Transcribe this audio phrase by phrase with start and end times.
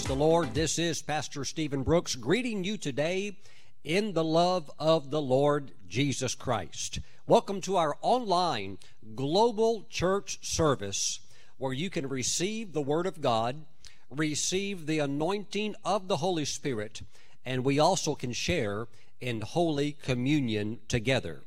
[0.00, 0.54] Praise the Lord.
[0.54, 3.36] This is Pastor Stephen Brooks greeting you today
[3.84, 7.00] in the love of the Lord Jesus Christ.
[7.26, 8.78] Welcome to our online
[9.14, 11.20] global church service
[11.58, 13.66] where you can receive the Word of God,
[14.08, 17.02] receive the anointing of the Holy Spirit,
[17.44, 18.86] and we also can share
[19.20, 21.42] in Holy Communion together.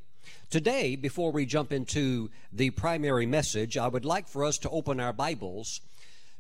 [0.52, 5.00] Today, before we jump into the primary message, I would like for us to open
[5.00, 5.82] our Bibles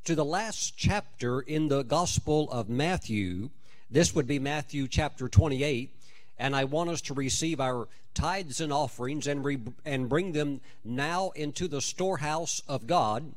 [0.03, 3.49] to the last chapter in the Gospel of Matthew.
[3.89, 5.95] This would be Matthew chapter 28.
[6.37, 10.59] And I want us to receive our tithes and offerings and, re- and bring them
[10.83, 13.33] now into the storehouse of God.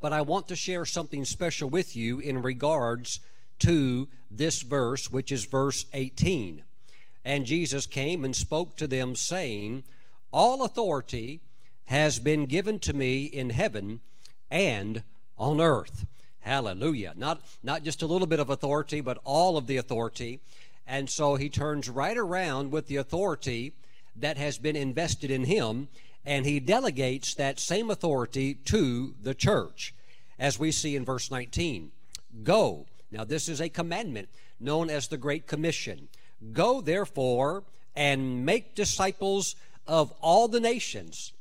[0.00, 3.18] But I want to share something special with you in regards
[3.60, 6.62] to this verse, which is verse 18.
[7.24, 9.82] And Jesus came and spoke to them, saying,
[10.32, 11.40] All authority
[11.86, 14.00] has been given to me in heaven
[14.48, 15.02] and
[15.42, 16.06] on earth.
[16.40, 17.14] Hallelujah.
[17.16, 20.40] Not, not just a little bit of authority, but all of the authority.
[20.86, 23.72] And so he turns right around with the authority
[24.16, 25.88] that has been invested in him,
[26.24, 29.94] and he delegates that same authority to the church,
[30.38, 31.90] as we see in verse 19.
[32.44, 32.86] Go.
[33.10, 34.28] Now, this is a commandment
[34.60, 36.08] known as the Great Commission.
[36.52, 37.64] Go, therefore,
[37.96, 39.56] and make disciples
[39.86, 41.32] of all the nations.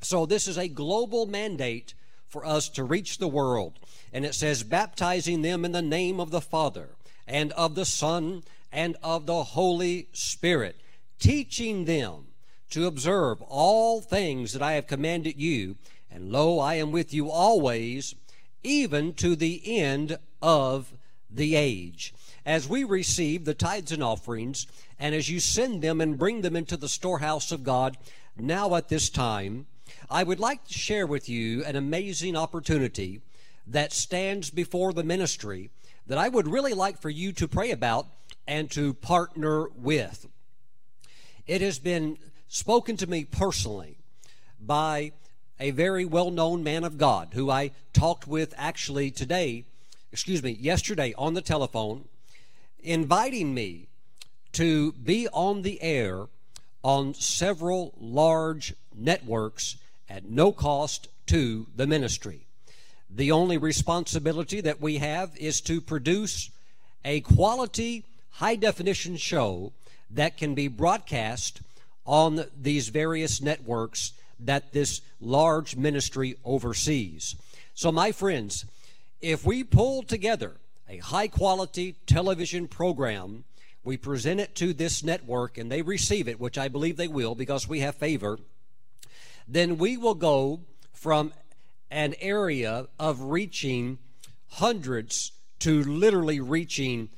[0.00, 1.94] So, this is a global mandate
[2.34, 3.78] for us to reach the world.
[4.12, 6.88] And it says, baptizing them in the name of the Father
[7.28, 10.80] and of the Son and of the Holy Spirit,
[11.20, 12.26] teaching them
[12.70, 15.76] to observe all things that I have commanded you.
[16.10, 18.16] And lo, I am with you always,
[18.64, 20.92] even to the end of
[21.30, 22.12] the age.
[22.44, 24.66] As we receive the tithes and offerings,
[24.98, 27.96] and as you send them and bring them into the storehouse of God,
[28.36, 29.66] now at this time,
[30.10, 33.20] I would like to share with you an amazing opportunity
[33.66, 35.70] that stands before the ministry
[36.06, 38.06] that I would really like for you to pray about
[38.46, 40.26] and to partner with.
[41.46, 42.18] It has been
[42.48, 43.98] spoken to me personally
[44.60, 45.12] by
[45.58, 49.64] a very well known man of God who I talked with actually today,
[50.12, 52.04] excuse me, yesterday on the telephone,
[52.82, 53.88] inviting me
[54.52, 56.26] to be on the air
[56.82, 59.76] on several large networks
[60.08, 62.46] at no cost to the ministry.
[63.10, 66.50] The only responsibility that we have is to produce
[67.04, 69.72] a quality, high definition show
[70.10, 71.60] that can be broadcast
[72.06, 77.36] on these various networks that this large ministry oversees.
[77.74, 78.64] So, my friends,
[79.20, 80.56] if we pull together
[80.88, 83.44] a high quality television program,
[83.84, 87.34] we present it to this network and they receive it, which I believe they will
[87.34, 88.38] because we have favor
[89.46, 90.60] then we will go
[90.92, 91.32] from
[91.90, 93.98] an area of reaching
[94.48, 97.08] hundreds to literally reaching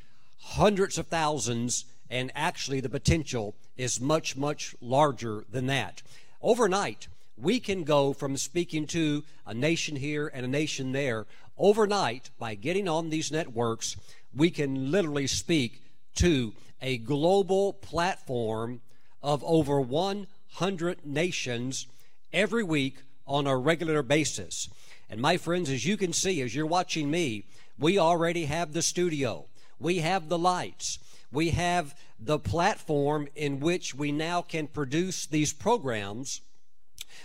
[0.40, 6.02] hundreds of thousands, and actually the potential is much, much larger than that.
[6.42, 11.26] Overnight, we can go from speaking to a nation here and a nation there.
[11.58, 13.96] Overnight, by getting on these networks,
[14.34, 15.82] we can literally speak
[16.16, 18.80] to a global platform
[19.22, 21.86] of over 100 nations
[22.32, 24.68] every week on a regular basis.
[25.08, 27.44] And my friends, as you can see, as you're watching me,
[27.78, 29.46] we already have the studio,
[29.78, 30.98] we have the lights,
[31.30, 36.40] we have the platform in which we now can produce these programs.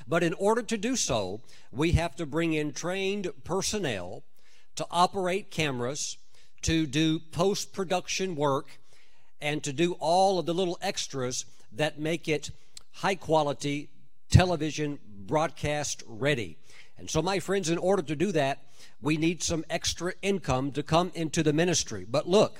[0.08, 1.42] But in order to do so,
[1.72, 4.24] we have to bring in trained personnel
[4.76, 6.18] to operate cameras,
[6.64, 8.80] to do post production work,
[9.42, 12.52] and to do all of the little extras that make it
[12.96, 13.90] high quality
[14.32, 14.98] television
[15.28, 16.58] broadcast ready.
[16.98, 18.64] And so, my friends, in order to do that,
[19.02, 22.06] we need some extra income to come into the ministry.
[22.10, 22.60] But look,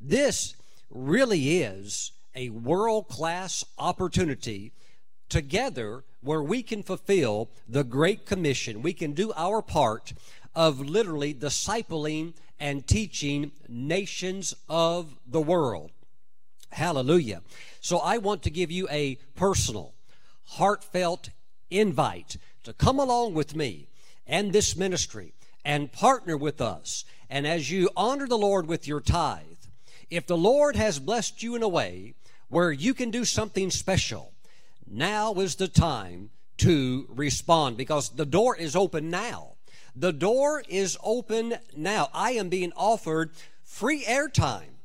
[0.00, 0.56] this
[0.90, 4.72] really is a world class opportunity
[5.28, 8.82] together where we can fulfill the Great Commission.
[8.82, 10.12] We can do our part
[10.54, 15.90] of literally discipling and teaching nations of the world.
[16.70, 17.42] Hallelujah.
[17.80, 19.94] So I want to give you a personal
[20.44, 21.30] heartfelt
[21.70, 23.88] invite to come along with me
[24.26, 25.32] and this ministry
[25.64, 27.04] and partner with us.
[27.28, 29.46] And as you honor the Lord with your tithe,
[30.10, 32.14] if the Lord has blessed you in a way
[32.48, 34.32] where you can do something special,
[34.86, 39.54] now is the time to respond because the door is open now.
[39.96, 42.08] The door is open now.
[42.12, 43.30] I am being offered
[43.64, 44.76] free airtime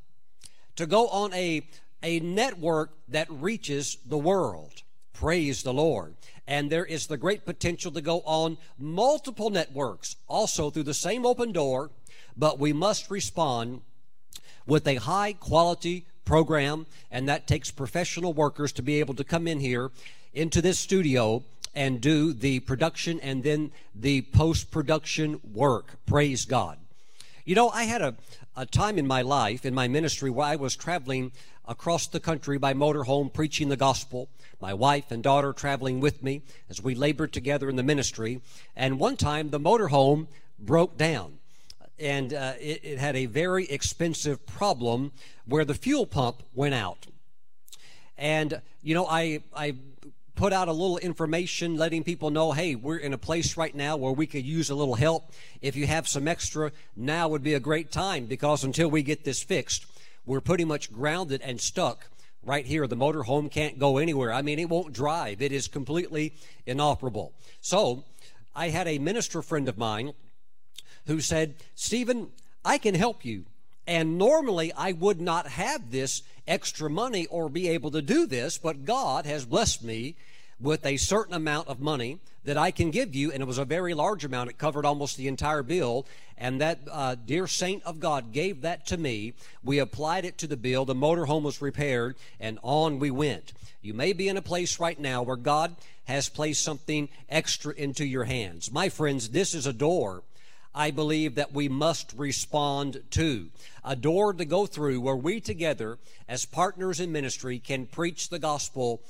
[0.78, 1.68] to go on a,
[2.02, 4.77] a network that reaches the world.
[5.20, 6.14] Praise the Lord.
[6.46, 11.26] And there is the great potential to go on multiple networks, also through the same
[11.26, 11.90] open door,
[12.38, 13.82] but we must respond
[14.68, 19.48] with a high quality program, and that takes professional workers to be able to come
[19.48, 19.90] in here
[20.36, 21.44] into this studio
[21.74, 25.96] and do the production and then the post production work.
[26.06, 26.78] Praise God.
[27.44, 28.14] You know, I had a,
[28.58, 31.32] a time in my life, in my ministry, where I was traveling
[31.68, 34.30] across the country by motorhome preaching the gospel.
[34.60, 38.42] My wife and daughter traveling with me as we labored together in the ministry.
[38.76, 40.28] And one time the motorhome
[40.58, 41.38] broke down
[42.00, 45.12] and uh, it, it had a very expensive problem
[45.46, 47.06] where the fuel pump went out.
[48.18, 49.76] And, you know, I, I
[50.38, 53.98] put out a little information letting people know hey we're in a place right now
[53.98, 55.32] where we could use a little help.
[55.62, 59.26] If you have some extra now would be a great time because until we get
[59.26, 59.88] this fixed
[60.28, 62.08] we're pretty much grounded and stuck
[62.44, 62.86] right here.
[62.86, 64.32] The motor home can't go anywhere.
[64.32, 65.42] I mean it won't drive.
[65.42, 66.36] It is completely
[66.68, 67.34] inoperable.
[67.60, 68.06] So
[68.56, 70.14] i had a minister friend of mine
[71.08, 72.28] who said, Stephen,
[72.64, 73.46] I can help you.
[73.88, 78.58] And normally I would not have this extra money or be able to do this,
[78.58, 80.16] but God has blessed me
[80.60, 83.66] with a certain amount of money that I can give you, and it was a
[83.66, 84.50] very large amount.
[84.50, 86.06] It covered almost the entire bill,
[86.38, 89.34] and that uh, dear saint of God gave that to me.
[89.64, 90.86] We applied it to the bill.
[90.86, 93.54] The motorhome was repaired, and on we went.
[93.82, 98.06] You may be in a place right now where God has placed something extra into
[98.06, 98.72] your hands.
[98.72, 100.24] My friends, this is a door
[100.78, 103.50] I believe that we must respond to.
[103.84, 105.98] A door to go through where we together,
[106.30, 109.02] as partners in ministry, can preach the gospel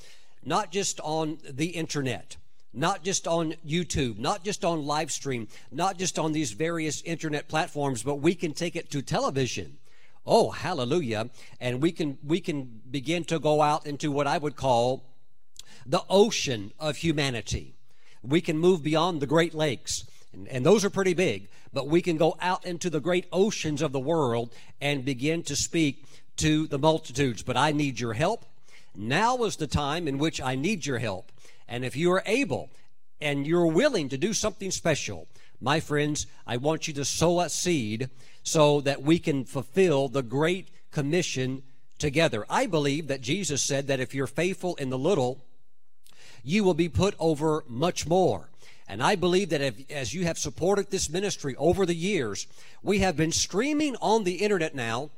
[0.45, 2.37] not just on the internet,
[2.73, 7.49] not just on YouTube, not just on live stream, not just on these various internet
[7.49, 9.75] platforms, but we can take it to television.
[10.25, 11.29] Oh, hallelujah.
[11.59, 15.03] And we can we can begin to go out into what I would call
[15.85, 17.75] the ocean of humanity.
[18.23, 20.05] We can move beyond the Great Lakes
[20.37, 23.81] and, and those are pretty big, but we can go out into the great oceans
[23.81, 26.05] of the world and begin to speak
[26.37, 27.43] to the multitudes.
[27.43, 28.45] But I need your help.
[28.95, 31.31] Now is the time in which I need your help.
[31.67, 32.69] And if you are able
[33.19, 35.27] and you're willing to do something special,
[35.59, 38.09] my friends, I want you to sow a seed
[38.43, 41.63] so that we can fulfill the great commission
[41.97, 42.45] together.
[42.49, 45.43] I believe that Jesus said that if you're faithful in the little,
[46.43, 48.49] you will be put over much more.
[48.87, 52.47] And I believe that if, as you have supported this ministry over the years,
[52.81, 55.09] we have been streaming on the internet now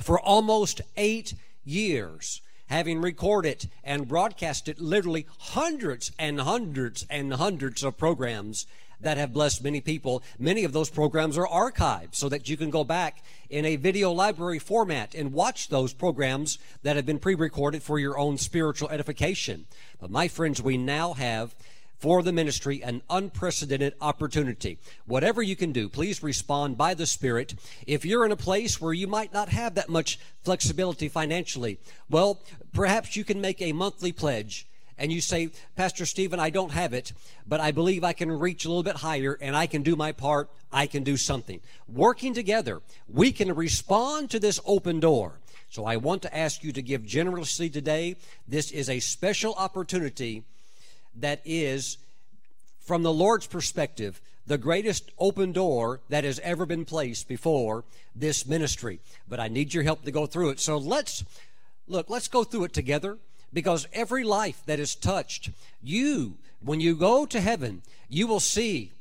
[0.00, 1.34] for almost eight
[1.64, 8.66] years, having recorded and broadcasted literally hundreds and hundreds and hundreds of programs
[9.00, 10.22] that have blessed many people.
[10.38, 14.12] Many of those programs are archived so that you can go back in a video
[14.12, 19.66] library format and watch those programs that have been pre-recorded for your own spiritual edification.
[20.00, 21.54] But my friends, we now have
[21.98, 24.78] for the ministry an unprecedented opportunity.
[25.06, 27.54] Whatever you can do, please respond by the Spirit.
[27.86, 31.78] If you're in a place where you might not have that much flexibility financially,
[32.10, 32.40] well,
[32.72, 36.94] perhaps you can make a monthly pledge and you say, Pastor Stephen, I don't have
[36.94, 37.12] it,
[37.46, 40.12] but I believe I can reach a little bit higher and I can do my
[40.12, 40.50] part.
[40.72, 41.60] I can do something.
[41.88, 45.40] Working together, we can respond to this open door.
[45.70, 48.16] So I want to ask you to give generously today.
[48.46, 50.44] This is a special opportunity
[51.16, 51.98] that is,
[52.80, 58.46] from the Lord's perspective, the greatest open door that has ever been placed before this
[58.46, 59.00] ministry.
[59.28, 60.60] But I need your help to go through it.
[60.60, 61.24] So let's
[61.86, 63.18] look, let's go through it together
[63.52, 65.50] because every life that is touched,
[65.82, 68.92] you, when you go to heaven, you will see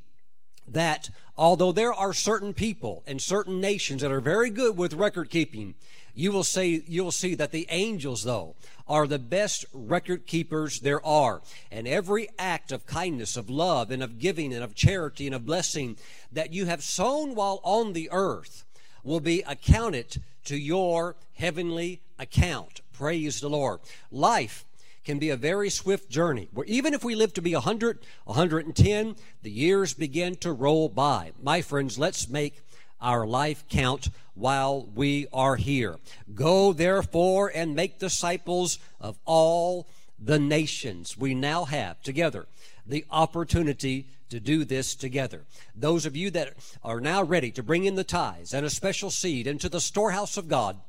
[0.67, 5.29] that although there are certain people and certain nations that are very good with record
[5.29, 5.75] keeping,
[6.13, 8.55] you will say you'll see that the angels though
[8.87, 11.41] are the best record keepers there are.
[11.71, 15.45] And every act of kindness of love and of giving and of charity and of
[15.45, 15.97] blessing
[16.31, 18.65] that you have sown while on the earth
[19.03, 22.81] will be accounted to your heavenly account.
[22.91, 23.79] Praise the lord.
[24.11, 24.65] Life
[25.03, 29.15] can be a very swift journey where even if we live to be 100 110
[29.41, 31.31] the years begin to roll by.
[31.41, 32.61] My friends let's make
[33.03, 35.99] our life count while we are here.
[36.33, 41.15] Go therefore and make disciples of all the nations.
[41.17, 42.47] We now have together
[42.85, 45.43] the opportunity to do this together.
[45.75, 49.11] Those of you that are now ready to bring in the tithes and a special
[49.11, 50.79] seed into the storehouse of God,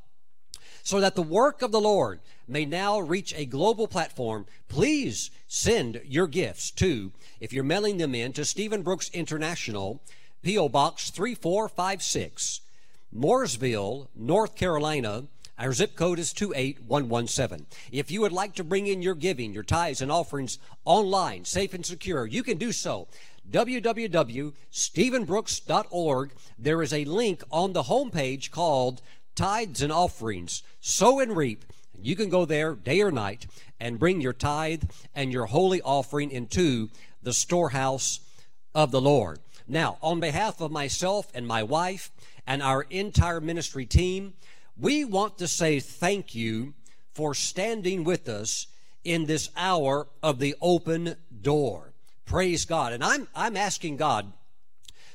[0.83, 6.01] so that the work of the Lord may now reach a global platform, please send
[6.05, 10.03] your gifts to, if you're mailing them in, to Stephen Brooks International,
[10.45, 10.69] P.O.
[10.69, 12.61] Box 3456,
[13.17, 15.25] Mooresville, North Carolina.
[15.59, 17.65] Our zip code is 28117.
[17.91, 21.73] If you would like to bring in your giving, your tithes and offerings online, safe
[21.73, 23.09] and secure, you can do so.
[23.51, 29.01] www.stephenbrooks.org, there is a link on the homepage called
[29.35, 30.63] Tithes and Offerings.
[30.79, 31.65] Sow and reap.
[31.99, 33.47] You can go there day or night
[33.81, 34.83] and bring your tithe
[35.15, 36.91] and your holy offering into
[37.23, 38.21] the storehouse
[38.75, 39.39] of the Lord.
[39.67, 42.11] Now, on behalf of myself and my wife
[42.47, 44.35] and our entire ministry team,
[44.77, 46.75] we want to say thank you
[47.15, 48.67] for standing with us
[49.05, 51.93] in this hour of the open door.
[52.27, 52.93] Praise God.
[52.93, 54.33] And I'm, I'm asking God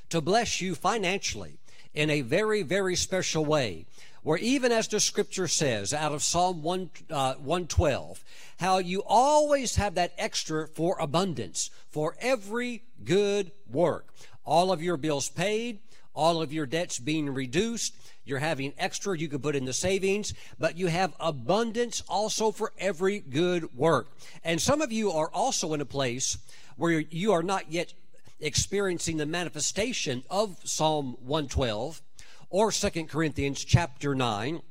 [0.09, 1.59] to bless you financially
[1.93, 3.85] in a very, very special way.
[4.21, 8.23] Where even as the scripture says out of Psalm 1, uh, 112,
[8.59, 14.13] how you always have that extra for abundance, for every good work.
[14.49, 15.77] All of your bills paid,
[16.15, 17.93] all of your debts being reduced,
[18.25, 22.73] you're having extra you could put in the savings, but you have abundance also for
[22.79, 24.07] every good work.
[24.43, 26.39] And some of you are also in a place
[26.77, 27.93] where you are not yet
[28.39, 32.01] experiencing the manifestation of Psalm 112
[32.49, 34.63] or Second Corinthians chapter 9.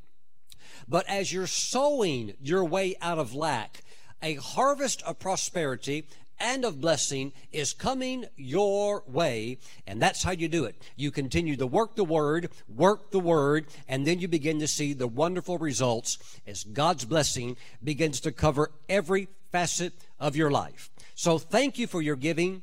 [0.89, 3.85] But as you're sowing your way out of lack,
[4.21, 6.09] a harvest of prosperity
[6.41, 9.59] and of blessing is coming your way.
[9.87, 10.77] And that's how you do it.
[10.97, 14.93] You continue to work the word, work the word, and then you begin to see
[14.93, 20.91] the wonderful results as God's blessing begins to cover every facet of your life.
[21.15, 22.63] So thank you for your giving.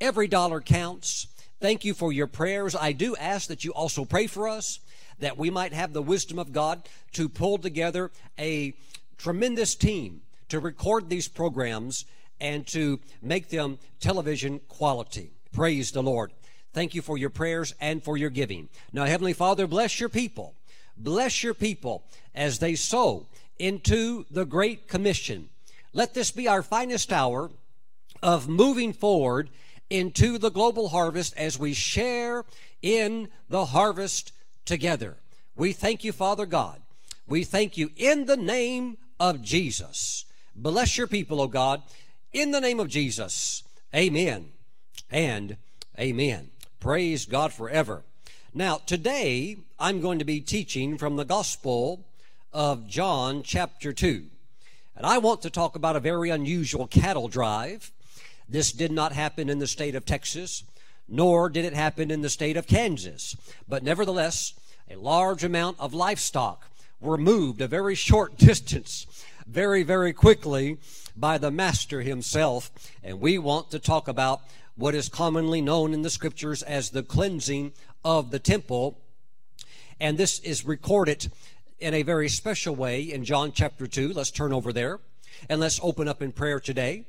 [0.00, 1.26] Every dollar counts.
[1.60, 2.74] Thank you for your prayers.
[2.74, 4.80] I do ask that you also pray for us,
[5.18, 8.74] that we might have the wisdom of God to pull together a
[9.18, 12.06] tremendous team to record these programs
[12.40, 15.32] and to make them television quality.
[15.52, 16.32] Praise the Lord.
[16.72, 18.68] Thank you for your prayers and for your giving.
[18.92, 20.54] Now, Heavenly Father, bless your people.
[20.96, 22.04] Bless your people
[22.34, 23.26] as they sow
[23.58, 25.48] into the Great Commission.
[25.92, 27.50] Let this be our finest hour
[28.22, 29.50] of moving forward
[29.88, 32.44] into the global harvest as we share
[32.80, 34.32] in the harvest
[34.64, 35.16] together.
[35.56, 36.80] We thank you, Father God.
[37.26, 40.24] We thank you in the name of Jesus.
[40.54, 41.82] Bless your people, O God,
[42.32, 43.62] in the name of Jesus.
[43.94, 44.50] Amen
[45.10, 45.56] and
[45.98, 46.50] amen.
[46.78, 48.02] Praise God forever.
[48.54, 52.04] Now, today I'm going to be teaching from the Gospel
[52.52, 54.24] of John, chapter 2.
[54.96, 57.90] And I want to talk about a very unusual cattle drive
[58.48, 60.64] this did not happen in the state of Texas,
[61.08, 63.36] nor did it happen in the state of Kansas.
[63.68, 64.54] But nevertheless,
[64.90, 66.68] a large amount of livestock
[67.00, 69.06] were moved a very short distance
[69.46, 70.78] very, very quickly
[71.20, 72.70] by the Master himself.
[73.04, 74.40] And we want to talk about
[74.74, 77.72] what is commonly known in the scriptures as the cleansing
[78.04, 78.98] of the temple.
[80.00, 81.30] And this is recorded
[81.78, 84.14] in a very special way in John chapter 2.
[84.14, 85.00] Let's turn over there
[85.48, 87.04] and let's open up in prayer today.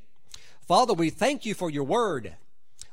[0.67, 2.35] Father, we thank you for your word.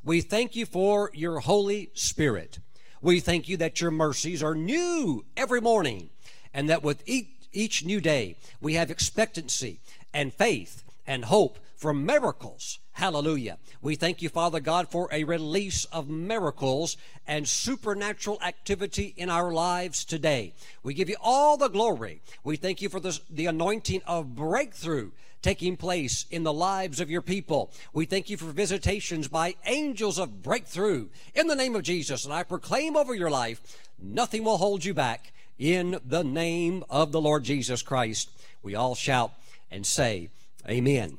[0.05, 2.61] We thank you for your Holy Spirit.
[3.01, 6.11] We thank you that your mercies are new every morning
[6.55, 9.81] and that with each, each new day we have expectancy
[10.13, 12.79] and faith and hope for miracles.
[12.93, 13.59] Hallelujah.
[13.81, 16.97] We thank you, Father God, for a release of miracles
[17.27, 20.53] and supernatural activity in our lives today.
[20.83, 22.21] We give you all the glory.
[22.45, 25.11] We thank you for the, the anointing of breakthrough
[25.41, 27.71] taking place in the lives of your people.
[27.93, 32.25] We thank you for visitations by angels of breakthrough in the name of Jesus.
[32.25, 33.61] And I proclaim over your life,
[34.03, 38.31] nothing will hold you back in the name of the Lord Jesus Christ.
[38.65, 39.33] We all shout
[39.71, 40.31] and say,
[40.67, 41.19] Amen.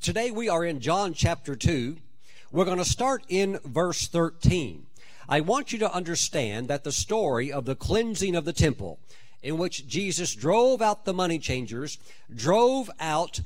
[0.00, 1.96] Today we are in John chapter 2.
[2.52, 4.86] We're going to start in verse 13.
[5.28, 8.98] I want you to understand that the story of the cleansing of the temple
[9.42, 11.98] in which Jesus drove out the money changers,
[12.34, 13.40] drove out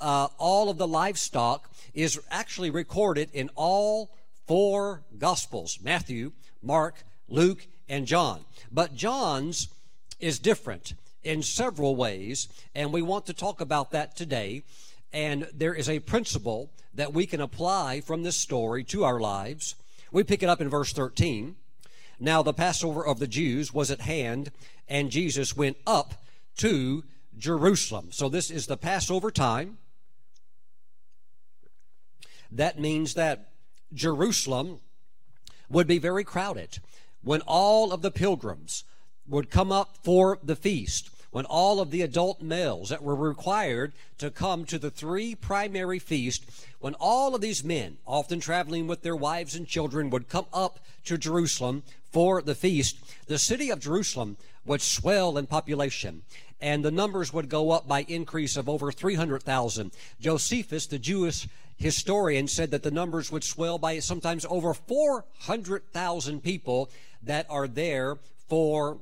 [0.00, 4.16] uh, all of the livestock, is actually recorded in all
[4.46, 8.44] four Gospels Matthew, Mark, Luke, and John.
[8.70, 9.68] But John's
[10.20, 10.94] is different
[11.26, 14.62] in several ways, and we want to talk about that today.
[15.12, 19.74] And there is a principle that we can apply from this story to our lives.
[20.12, 21.56] We pick it up in verse 13.
[22.20, 24.52] Now the Passover of the Jews was at hand,
[24.88, 26.14] and Jesus went up
[26.58, 27.04] to
[27.36, 28.08] Jerusalem.
[28.12, 29.78] So this is the Passover time.
[32.52, 33.50] That means that
[33.92, 34.78] Jerusalem
[35.68, 36.78] would be very crowded
[37.22, 38.84] when all of the pilgrims
[39.26, 43.92] would come up for the feast when all of the adult males that were required
[44.16, 49.02] to come to the three primary feasts, when all of these men, often traveling with
[49.02, 53.80] their wives and children, would come up to Jerusalem for the feast, the city of
[53.80, 56.22] Jerusalem would swell in population
[56.58, 59.92] and the numbers would go up by increase of over 300,000.
[60.18, 66.90] Josephus, the Jewish historian, said that the numbers would swell by sometimes over 400,000 people
[67.22, 68.16] that are there
[68.48, 69.00] for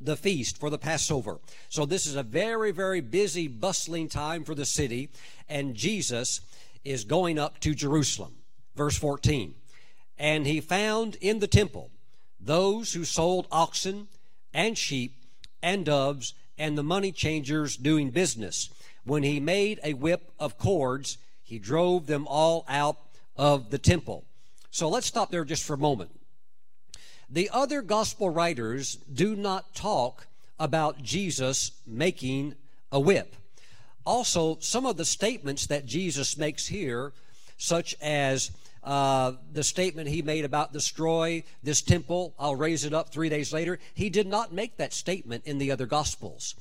[0.00, 1.40] the feast for the Passover.
[1.68, 5.10] So this is a very, very busy, bustling time for the city,
[5.48, 6.40] and Jesus
[6.84, 8.36] is going up to Jerusalem.
[8.74, 9.54] Verse 14.
[10.18, 11.90] And he found in the temple
[12.40, 14.08] those who sold oxen
[14.54, 15.14] and sheep
[15.62, 18.70] and doves and the money changers doing business.
[19.04, 22.96] When he made a whip of cords, he drove them all out
[23.36, 24.24] of the temple.
[24.70, 26.10] So let's stop there just for a moment.
[27.30, 30.26] The other gospel writers do not talk
[30.58, 32.54] about Jesus making
[32.90, 33.36] a whip.
[34.06, 37.12] Also, some of the statements that Jesus makes here,
[37.58, 38.50] such as
[38.82, 43.52] uh, the statement he made about destroy this temple, I'll raise it up three days
[43.52, 46.54] later, he did not make that statement in the other gospels.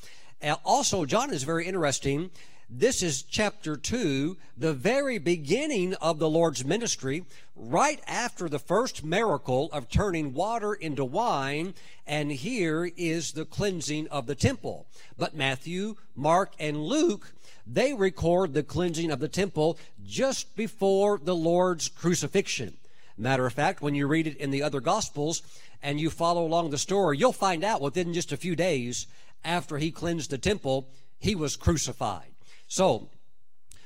[0.65, 2.29] Also, John is very interesting
[2.69, 7.23] this is chapter 2, the very beginning of the Lord's ministry,
[7.55, 11.73] right after the first miracle of turning water into wine,
[12.05, 14.85] and here is the cleansing of the temple.
[15.17, 17.33] But Matthew, Mark, and Luke,
[17.65, 22.77] they record the cleansing of the temple just before the Lord's crucifixion.
[23.17, 25.41] Matter of fact, when you read it in the other Gospels
[25.81, 29.07] and you follow along the story, you'll find out within just a few days
[29.43, 32.33] after he cleansed the temple, he was crucified.
[32.67, 33.07] So,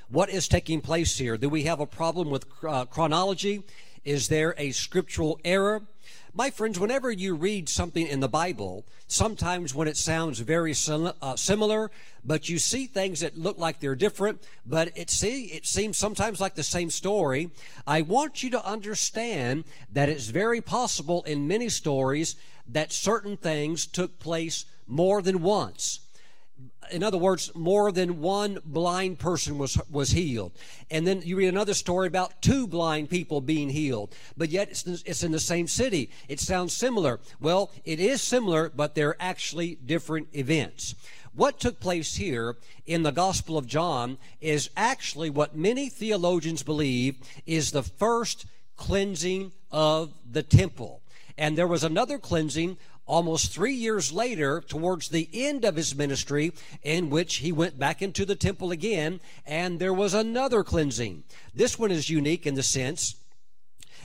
[0.09, 1.37] what is taking place here?
[1.37, 3.63] Do we have a problem with uh, chronology?
[4.03, 5.83] Is there a scriptural error?
[6.33, 11.35] My friends, whenever you read something in the Bible, sometimes when it sounds very uh,
[11.35, 11.91] similar,
[12.25, 16.41] but you see things that look like they're different, but it see it seems sometimes
[16.41, 17.51] like the same story.
[17.85, 22.35] I want you to understand that it's very possible in many stories
[22.67, 25.99] that certain things took place more than once
[26.91, 30.51] in other words, more than one blind person was, was healed.
[30.89, 34.85] And then you read another story about two blind people being healed, but yet it's,
[35.05, 36.09] it's in the same city.
[36.27, 37.19] It sounds similar.
[37.39, 40.95] Well, it is similar, but they're actually different events.
[41.33, 47.17] What took place here in the Gospel of John is actually what many theologians believe
[47.45, 51.01] is the first cleansing of the temple.
[51.37, 52.77] And there was another cleansing
[53.11, 58.01] almost three years later, towards the end of his ministry, in which he went back
[58.01, 61.21] into the temple again, and there was another cleansing.
[61.53, 63.15] This one is unique in the sense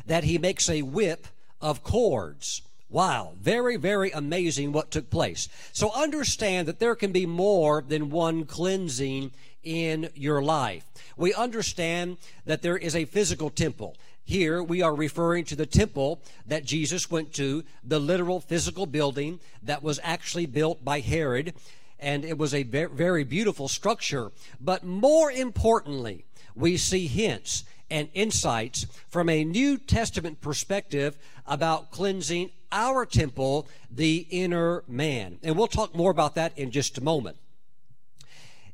[0.07, 1.29] that he makes a whip
[1.61, 2.63] of cords.
[2.89, 5.49] Wow, very, very amazing what took place.
[5.73, 9.31] So understand that there can be more than one cleansing
[9.63, 10.85] in your life.
[11.17, 13.97] We understand that there is a physical temple.
[14.27, 19.39] Here we are referring to the temple that Jesus went to, the literal physical building
[19.63, 21.55] that was actually built by Herod,
[22.01, 24.33] and it was a very beautiful structure.
[24.61, 26.25] But more importantly,
[26.57, 34.27] we see hints and insights from a New Testament perspective about cleansing our temple, the
[34.29, 35.39] inner man.
[35.45, 37.37] And we'll talk more about that in just a moment.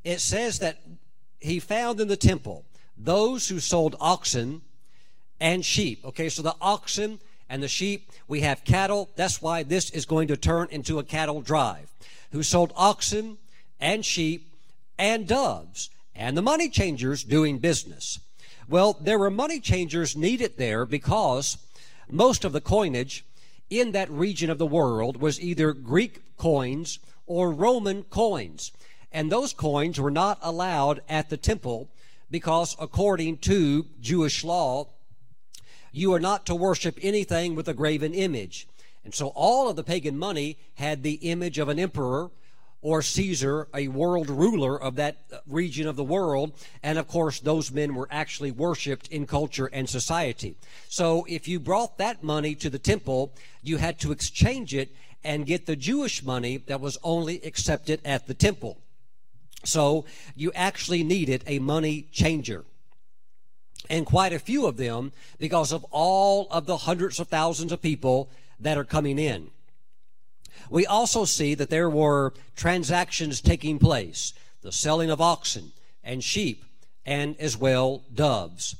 [0.03, 0.81] It says that
[1.41, 2.65] he found in the temple
[2.97, 4.63] those who sold oxen
[5.43, 6.03] and sheep.
[6.07, 7.19] Okay, so the oxen
[7.51, 9.11] and the sheep, we have cattle.
[9.17, 11.91] That's why this is going to turn into a cattle drive.
[12.31, 13.37] Who sold oxen
[13.79, 14.55] and sheep
[14.99, 18.21] and doves and the money changers doing business.
[18.69, 21.59] Well, there were money changers needed there because
[22.09, 23.25] most of the coinage
[23.69, 28.71] in that region of the world was either Greek coins or Roman coins.
[29.11, 31.89] And those coins were not allowed at the temple
[32.31, 34.87] because according to Jewish law,
[35.93, 38.67] you are not to worship anything with a graven image.
[39.05, 42.31] And so all of the pagan money had the image of an emperor
[42.81, 46.53] or Caesar, a world ruler of that uh, region of the world.
[46.83, 50.57] And of course, those men were actually worshiped in culture and society.
[50.89, 55.47] So if you brought that money to the temple, you had to exchange it and
[55.47, 58.79] get the Jewish money that was only accepted at the temple.
[59.65, 62.65] So you actually needed a money changer
[63.91, 67.83] and quite a few of them because of all of the hundreds of thousands of
[67.83, 69.51] people that are coming in.
[70.71, 76.65] We also see that there were transactions taking place, the selling of oxen and sheep
[77.05, 78.77] and as well doves.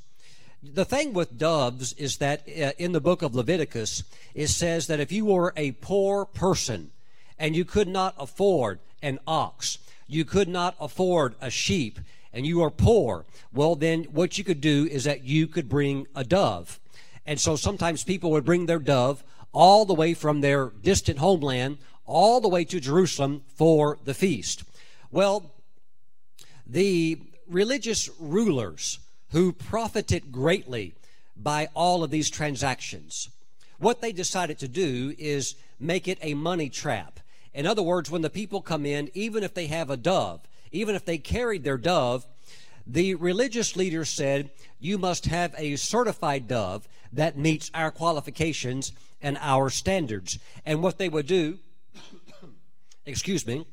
[0.63, 5.01] The thing with doves is that uh, in the book of Leviticus, it says that
[5.01, 6.93] if you were a poor person
[7.37, 11.99] and you could not afford an ox, you could not afford a sheep,
[12.33, 16.07] and you are poor, well, then what you could do is that you could bring
[16.15, 16.81] a dove.
[17.27, 21.79] And so sometimes people would bring their dove all the way from their distant homeland
[22.05, 24.65] all the way to Jerusalem for the feast.
[25.11, 25.53] Well,
[26.67, 28.99] the religious rulers
[29.31, 30.95] who profited greatly
[31.37, 33.31] by all of these transactions.
[33.79, 37.21] What they decided to do is make it a money trap.
[37.55, 40.41] In other words, when the people come in, even if they have a dove,
[40.73, 42.27] even if they carried their dove,
[42.87, 49.39] the religious leaders said, You must have a certified dove that meets our qualifications and
[49.41, 50.39] our standards.
[50.67, 51.59] And what they would do,
[53.07, 53.67] excuse me,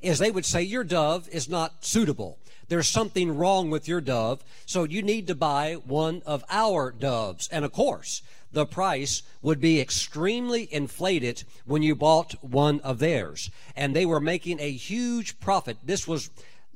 [0.00, 2.38] is they would say, Your dove is not suitable.
[2.68, 7.48] There's something wrong with your dove, so you need to buy one of our doves.
[7.52, 13.50] And of course, the price would be extremely inflated when you bought one of theirs.
[13.74, 15.78] And they were making a huge profit.
[15.82, 16.30] This was,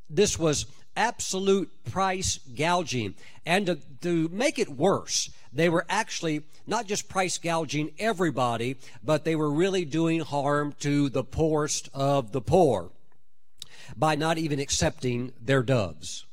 [0.08, 3.14] this was absolute price gouging.
[3.44, 9.24] And to, to make it worse, they were actually not just price gouging everybody, but
[9.24, 12.90] they were really doing harm to the poorest of the poor
[13.96, 16.24] by not even accepting their doves.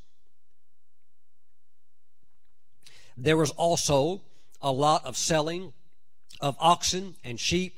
[3.16, 4.22] There was also
[4.64, 5.74] a lot of selling
[6.42, 7.78] of oxen and sheep,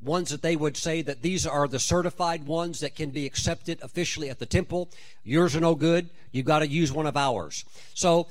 [0.00, 3.78] ones that they would say that these are the certified ones that can be accepted
[3.82, 4.90] officially at the temple.
[5.24, 6.08] Yours are no good.
[6.30, 7.64] You've got to use one of ours.
[7.94, 8.28] So,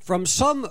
[0.00, 0.68] from some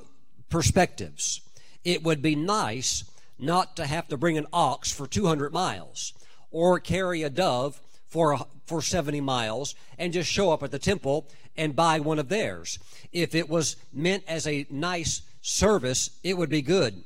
[0.49, 1.41] perspectives,
[1.83, 3.03] it would be nice
[3.39, 6.13] not to have to bring an ox for 200 miles
[6.51, 11.27] or carry a dove for, for 70 miles and just show up at the temple
[11.57, 12.77] and buy one of theirs.
[13.11, 17.03] If it was meant as a nice service, it would be good.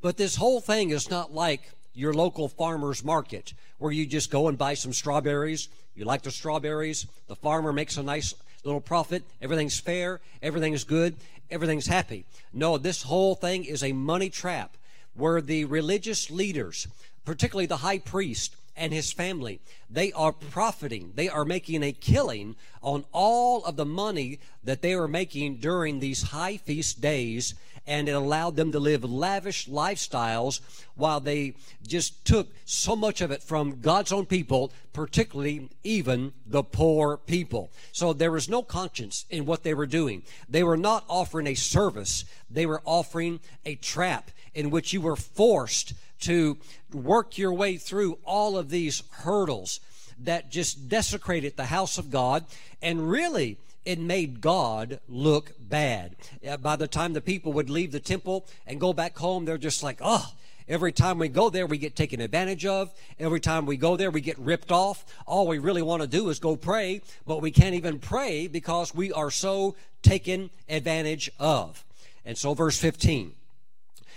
[0.00, 4.48] But this whole thing is not like your local farmer's market where you just go
[4.48, 5.68] and buy some strawberries.
[5.94, 7.06] You like the strawberries.
[7.28, 9.22] The farmer makes a nice little profit.
[9.40, 10.20] Everything's fair.
[10.42, 11.16] Everything's good.
[11.50, 12.24] Everything's happy.
[12.52, 14.76] No, this whole thing is a money trap
[15.14, 16.88] where the religious leaders,
[17.24, 19.60] particularly the high priest, and his family.
[19.88, 21.12] They are profiting.
[21.14, 26.00] They are making a killing on all of the money that they were making during
[26.00, 27.54] these high feast days,
[27.86, 30.60] and it allowed them to live lavish lifestyles
[30.94, 31.54] while they
[31.86, 37.70] just took so much of it from God's own people, particularly even the poor people.
[37.92, 40.22] So there was no conscience in what they were doing.
[40.48, 45.16] They were not offering a service, they were offering a trap in which you were
[45.16, 46.56] forced to
[46.92, 49.80] work your way through all of these hurdles
[50.18, 52.44] that just desecrated the house of God
[52.80, 56.16] and really it made God look bad.
[56.62, 59.82] By the time the people would leave the temple and go back home, they're just
[59.82, 60.32] like, oh,
[60.66, 62.90] Every time we go there, we get taken advantage of.
[63.18, 65.04] Every time we go there, we get ripped off.
[65.26, 68.94] All we really want to do is go pray, but we can't even pray because
[68.94, 71.84] we are so taken advantage of.
[72.24, 73.34] And so, verse 15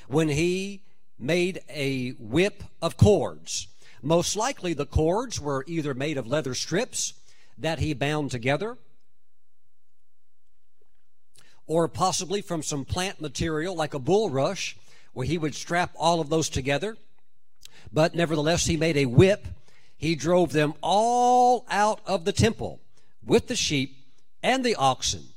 [0.08, 0.82] when he
[1.20, 3.67] made a whip of cords.
[4.02, 7.13] Most likely the cords were either made of leather strips
[7.58, 8.78] that he bound together,
[11.65, 14.76] or possibly from some plant material like a bulrush,
[15.13, 16.96] where he would strap all of those together.
[17.91, 19.48] But nevertheless, he made a whip.
[19.98, 22.80] He drove them all out of the temple
[23.26, 23.98] with the sheep
[24.43, 25.30] and the oxen,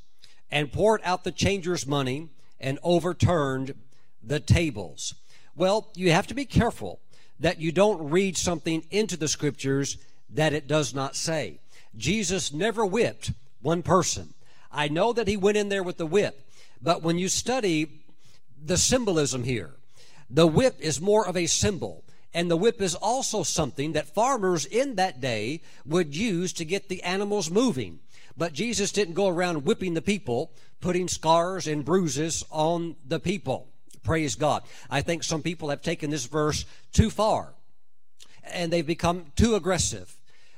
[0.50, 2.28] and poured out the changers' money
[2.60, 3.74] and overturned
[4.22, 5.14] the tables.
[5.56, 7.00] Well, you have to be careful
[7.38, 9.96] that you don't read something into the scriptures
[10.30, 11.58] that it does not say.
[11.96, 14.34] Jesus never whipped one person.
[14.70, 16.46] I know that he went in there with the whip,
[16.80, 18.02] but when you study
[18.64, 19.72] the symbolism here,
[20.28, 22.04] the whip is more of a symbol.
[22.32, 26.88] And the whip is also something that farmers in that day would use to get
[26.88, 27.98] the animals moving.
[28.36, 33.69] But Jesus didn't go around whipping the people, putting scars and bruises on the people.
[34.02, 34.62] Praise God.
[34.88, 37.54] I think some people have taken this verse too far
[38.52, 40.16] and they've become too aggressive.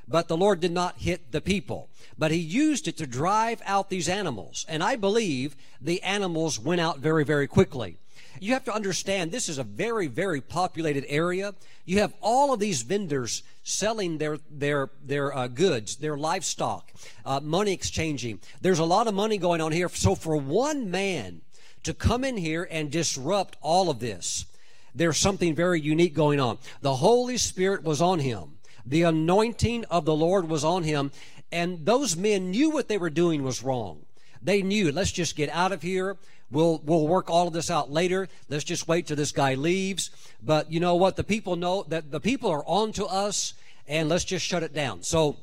[0.09, 3.89] But the Lord did not hit the people, but He used it to drive out
[3.89, 4.67] these animals.
[4.69, 7.99] And I believe the animals went out very, very quickly.
[8.41, 11.55] You have to understand this is a very, very populated area.
[11.85, 16.93] You have all of these vendors selling their their their uh, goods, their livestock,
[17.25, 18.41] uh, money exchanging.
[18.61, 19.89] There's a lot of money going on here.
[19.89, 21.43] So for one man
[21.83, 24.47] to come in here and disrupt all of this.
[24.95, 26.59] There's something very unique going on.
[26.81, 28.59] The Holy Spirit was on him.
[28.85, 31.13] The anointing of the Lord was on him.
[31.51, 34.05] And those men knew what they were doing was wrong.
[34.43, 36.17] They knew, let's just get out of here.
[36.51, 38.29] We'll, we'll work all of this out later.
[38.49, 40.11] Let's just wait till this guy leaves.
[40.43, 41.17] But you know what?
[41.17, 43.55] The people know that the people are on to us
[43.87, 45.03] and let's just shut it down.
[45.03, 45.37] So,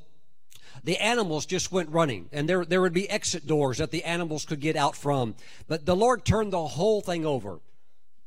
[0.83, 4.45] the animals just went running and there, there would be exit doors that the animals
[4.45, 5.35] could get out from.
[5.67, 7.59] But the Lord turned the whole thing over.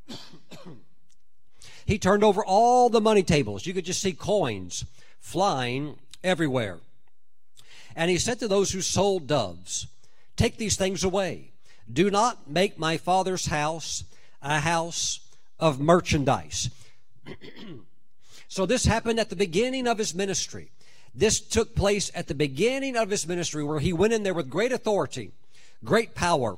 [1.86, 3.66] he turned over all the money tables.
[3.66, 4.84] You could just see coins
[5.20, 6.80] flying everywhere.
[7.94, 9.86] And he said to those who sold doves,
[10.36, 11.52] Take these things away.
[11.92, 14.04] Do not make my father's house
[14.40, 15.20] a house
[15.58, 16.70] of merchandise.
[18.48, 20.70] so this happened at the beginning of his ministry.
[21.14, 24.48] This took place at the beginning of his ministry where he went in there with
[24.48, 25.32] great authority,
[25.84, 26.56] great power.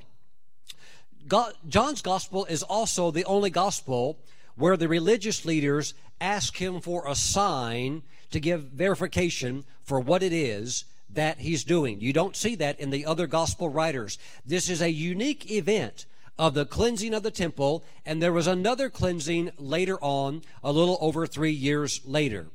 [1.26, 4.18] God, John's gospel is also the only gospel
[4.56, 10.32] where the religious leaders ask him for a sign to give verification for what it
[10.32, 12.00] is that he's doing.
[12.00, 14.18] You don't see that in the other gospel writers.
[14.44, 16.06] This is a unique event
[16.38, 20.98] of the cleansing of the temple, and there was another cleansing later on, a little
[21.00, 22.48] over three years later.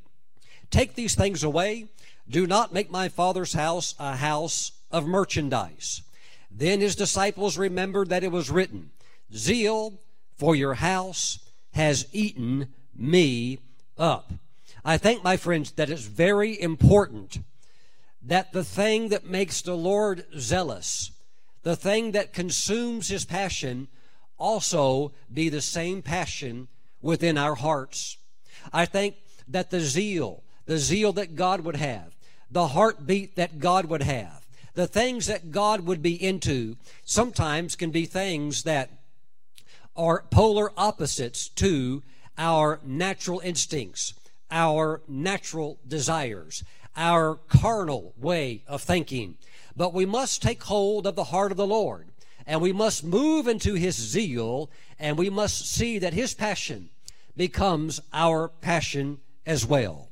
[0.69, 1.87] Take these things away.
[2.29, 6.01] Do not make my father's house a house of merchandise.
[6.51, 8.91] Then his disciples remembered that it was written,
[9.33, 9.99] Zeal
[10.35, 11.39] for your house
[11.71, 13.59] has eaten me
[13.97, 14.31] up.
[14.83, 17.39] I think, my friends, that it's very important
[18.21, 21.11] that the thing that makes the Lord zealous,
[21.63, 23.87] the thing that consumes his passion,
[24.37, 26.67] also be the same passion
[27.01, 28.17] within our hearts.
[28.73, 29.15] I think
[29.47, 32.15] that the zeal, the zeal that God would have,
[32.51, 37.89] the heartbeat that God would have, the things that God would be into, sometimes can
[37.89, 38.91] be things that
[39.95, 42.03] are polar opposites to
[42.37, 44.13] our natural instincts,
[44.51, 46.63] our natural desires,
[46.95, 49.37] our carnal way of thinking.
[49.75, 52.09] But we must take hold of the heart of the Lord
[52.45, 56.91] and we must move into his zeal and we must see that his passion
[57.35, 60.08] becomes our passion as well.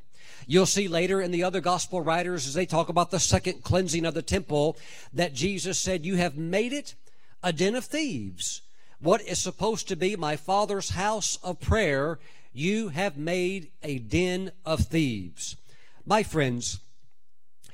[0.50, 4.06] You'll see later in the other gospel writers as they talk about the second cleansing
[4.06, 4.78] of the temple
[5.14, 6.96] that Jesus said, You have made it
[7.44, 8.62] a den of thieves.
[9.00, 12.18] What is supposed to be my Father's house of prayer,
[12.54, 15.58] you have made a den of thieves.
[16.06, 16.80] My friends,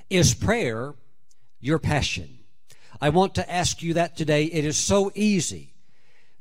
[0.10, 0.96] is prayer
[1.60, 2.40] your passion?
[3.00, 4.46] I want to ask you that today.
[4.46, 5.74] It is so easy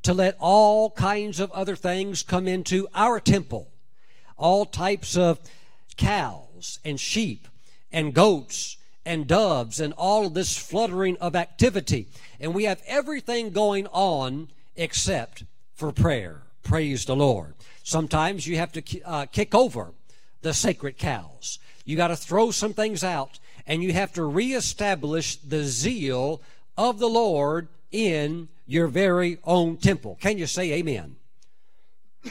[0.03, 3.71] to let all kinds of other things come into our temple,
[4.39, 5.39] all types of
[5.97, 7.49] cows and sheep
[7.93, 12.09] and goats and doves and all of this fluttering of activity.
[12.41, 16.43] And we have everything going on except for prayer.
[16.63, 17.55] Praise the Lord.
[17.83, 19.93] Sometimes you have to uh, kick over
[20.43, 21.59] the sacred cows.
[21.85, 26.41] You got to throw some things out and you have to reestablish the zeal
[26.77, 30.19] of the Lord in your very own temple.
[30.21, 31.17] Can you say amen?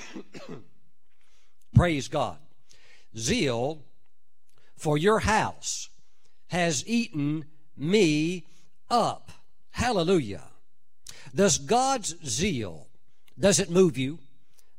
[1.76, 2.38] Praise God.
[3.18, 3.84] Zeal
[4.76, 5.90] for your house
[6.48, 7.46] has eaten
[7.78, 8.46] me
[8.90, 9.32] up.
[9.72, 10.44] Hallelujah.
[11.34, 12.88] Does God's zeal,
[13.40, 14.20] does it move you?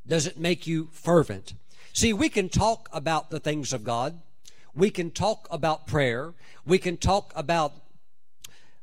[0.06, 1.54] Does it make you fervent?
[1.92, 4.20] See, we can talk about the things of God.
[4.74, 6.34] We can talk about prayer.
[6.66, 7.72] We can talk about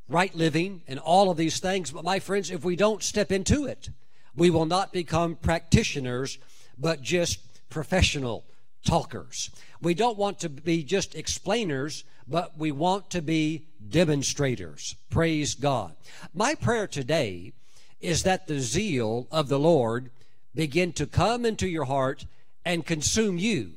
[0.08, 1.92] right living and all of these things.
[1.92, 3.90] But my friends, if we don't step into it,
[4.36, 6.38] we will not become practitioners,
[6.78, 8.46] but just professional
[8.86, 9.50] talkers.
[9.82, 14.96] We don't want to be just explainers, but we want to be demonstrators.
[15.10, 15.96] Praise God.
[16.34, 17.54] My prayer today
[18.00, 20.12] is that the zeal of the Lord
[20.56, 22.26] begin to come into your heart
[22.66, 23.72] and consume you.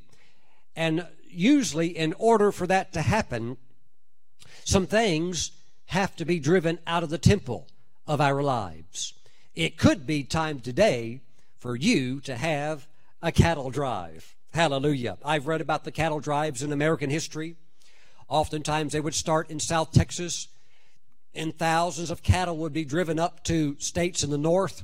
[0.75, 3.57] And usually, in order for that to happen,
[4.63, 5.51] some things
[5.87, 7.67] have to be driven out of the temple
[8.07, 9.13] of our lives.
[9.55, 11.21] It could be time today
[11.57, 12.87] for you to have
[13.21, 14.32] a cattle drive.
[14.53, 15.17] Hallelujah.
[15.25, 17.55] I've read about the cattle drives in American history.
[18.29, 20.47] Oftentimes they would start in South Texas,
[21.33, 24.83] and thousands of cattle would be driven up to states in the north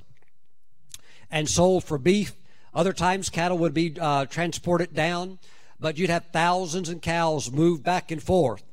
[1.30, 2.34] and sold for beef.
[2.74, 5.38] Other times cattle would be uh, transported down,
[5.80, 8.64] but you'd have thousands of cows move back and forth.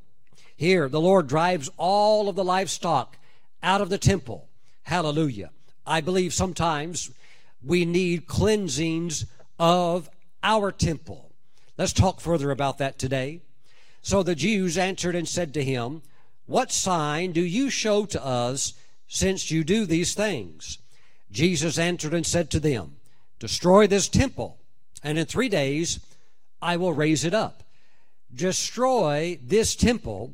[0.55, 3.17] Here, the Lord drives all of the livestock
[3.61, 4.49] out of the temple.
[4.81, 5.51] Hallelujah.
[5.85, 7.11] I believe sometimes
[7.63, 9.27] we need cleansings
[9.59, 10.09] of
[10.43, 11.31] our temple.
[11.77, 13.41] Let's talk further about that today.
[14.01, 16.01] So the Jews answered and said to him,
[16.45, 18.73] What sign do you show to us
[19.07, 20.79] since you do these things?
[21.31, 22.95] Jesus answered and said to them,
[23.39, 24.57] Destroy this temple,
[25.03, 25.99] and in three days
[26.61, 27.63] I will raise it up.
[28.33, 30.33] Destroy this temple,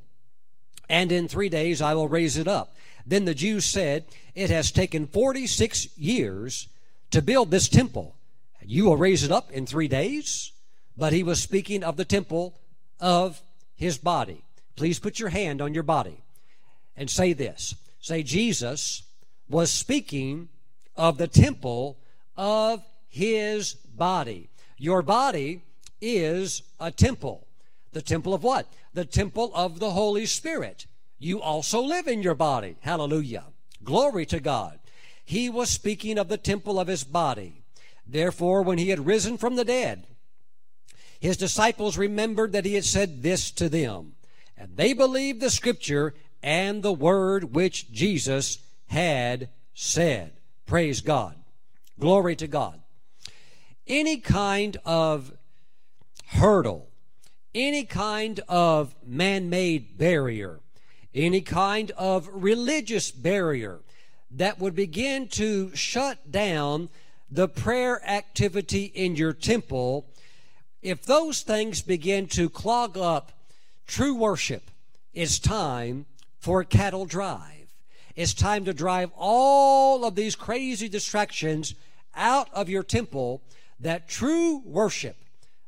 [0.87, 2.75] and in three days I will raise it up.
[3.05, 6.67] Then the Jews said, It has taken 46 years
[7.11, 8.15] to build this temple.
[8.65, 10.52] You will raise it up in three days?
[10.95, 12.60] But he was speaking of the temple
[12.99, 13.41] of
[13.76, 14.43] his body.
[14.76, 16.23] Please put your hand on your body
[16.95, 17.76] and say this.
[17.99, 19.04] Say, Jesus
[19.49, 20.49] was speaking
[20.95, 21.97] of the temple
[22.38, 24.49] of his body.
[24.78, 25.62] Your body
[26.02, 27.47] is a temple.
[27.91, 28.67] The temple of what?
[28.93, 30.88] The temple of the Holy Spirit.
[31.19, 32.76] you also live in your body.
[32.82, 33.45] Hallelujah.
[33.84, 34.80] Glory to God.
[35.23, 37.62] He was speaking of the temple of his body.
[38.05, 40.07] Therefore, when he had risen from the dead,
[41.19, 44.13] his disciples remembered that he had said this to them,
[44.57, 50.33] and they believed the scripture and the word which Jesus had said.
[50.65, 51.35] Praise God.
[51.99, 52.81] Glory to God.
[53.87, 55.31] Any kind of
[56.27, 56.89] hurdle,
[57.55, 60.59] any kind of man made barrier,
[61.13, 63.81] any kind of religious barrier
[64.31, 66.89] that would begin to shut down
[67.33, 70.05] the prayer activity in your temple,
[70.83, 73.31] if those things begin to clog up
[73.87, 74.69] true worship,
[75.15, 76.05] it's time
[76.39, 77.71] for a cattle drive.
[78.15, 81.73] It's time to drive all of these crazy distractions
[82.13, 83.41] out of your temple
[83.79, 85.15] that true worship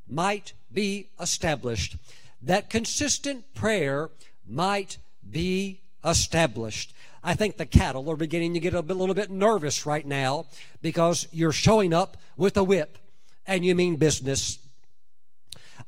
[0.08, 1.96] might be established,
[2.44, 4.12] that consistent prayer
[4.48, 6.94] might be established.
[7.28, 10.46] I think the cattle are beginning to get a little bit nervous right now
[10.84, 13.00] because you're showing up with a whip
[13.48, 14.60] and you mean business.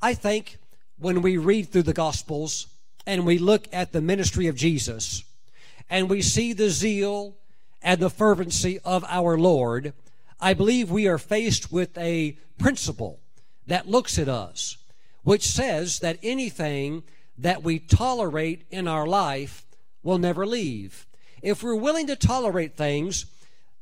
[0.02, 0.58] I think
[0.98, 2.66] when we read through the Gospels
[3.06, 5.24] and we look at the ministry of Jesus
[5.92, 7.38] and we see the zeal
[7.84, 9.94] and the fervency of our Lord,
[10.42, 13.20] I believe we are faced with a principle
[13.68, 14.78] that looks at us,
[15.22, 17.04] which says that anything
[17.38, 19.68] that we tolerate in our life
[20.02, 21.07] will never leave
[21.48, 23.26] if we're willing to tolerate things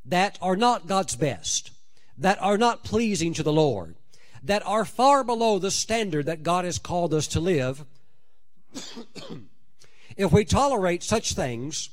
[0.06, 1.72] that are not God's best,
[2.16, 3.96] that are not pleasing to the Lord,
[4.44, 7.84] that are far below the standard that God has called us to live,
[10.16, 11.90] if we tolerate such things,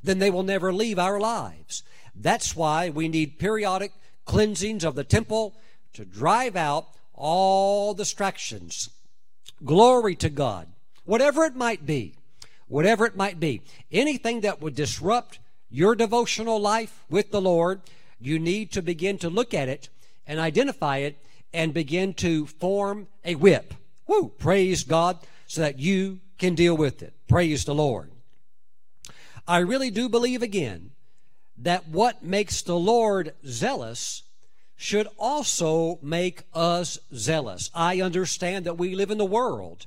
[0.00, 1.82] then they will never leave our lives.
[2.14, 3.90] That's why we need periodic
[4.26, 5.56] cleansings of the temple
[5.94, 8.90] to drive out all distractions.
[9.64, 10.68] Glory to God.
[11.04, 12.14] Whatever it might be
[12.68, 13.62] whatever it might be.
[13.90, 15.38] Anything that would disrupt
[15.70, 17.80] your devotional life with the Lord,
[18.20, 19.88] you need to begin to look at it
[20.26, 21.18] and identify it
[21.52, 23.74] and begin to form a whip.
[24.06, 24.28] Woo!
[24.28, 27.14] Praise God so that you can deal with it.
[27.28, 28.10] Praise the Lord.
[29.48, 30.90] I really do believe again
[31.58, 34.22] that what makes the Lord zealous
[34.76, 37.70] should also make us zealous.
[37.74, 39.86] I understand that we live in the world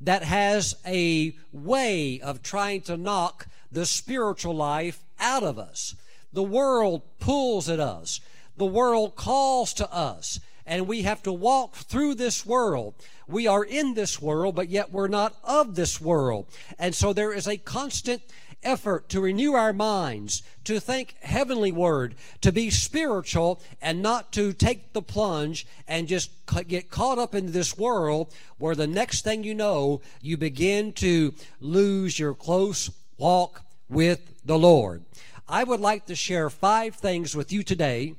[0.00, 5.94] that has a way of trying to knock the spiritual life out of us.
[6.32, 8.20] The world pulls at us.
[8.56, 10.40] The world calls to us.
[10.66, 12.94] And we have to walk through this world.
[13.26, 16.46] We are in this world, but yet we're not of this world.
[16.78, 18.22] And so there is a constant
[18.62, 24.52] effort to renew our minds, to think heavenly word, to be spiritual and not to
[24.52, 26.30] take the plunge and just
[26.68, 31.34] get caught up in this world where the next thing you know, you begin to
[31.60, 35.04] lose your close walk with the Lord.
[35.48, 38.14] I would like to share five things with you today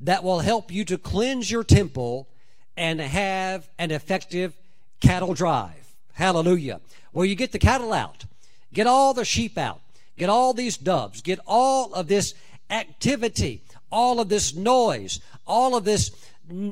[0.00, 2.28] that will help you to cleanse your temple
[2.76, 4.54] and have an effective
[5.00, 5.94] cattle drive.
[6.14, 6.80] Hallelujah.
[7.12, 8.24] Where you get the cattle out
[8.72, 9.80] Get all the sheep out.
[10.16, 11.22] Get all these doves.
[11.22, 12.34] Get all of this
[12.70, 16.10] activity, all of this noise, all of this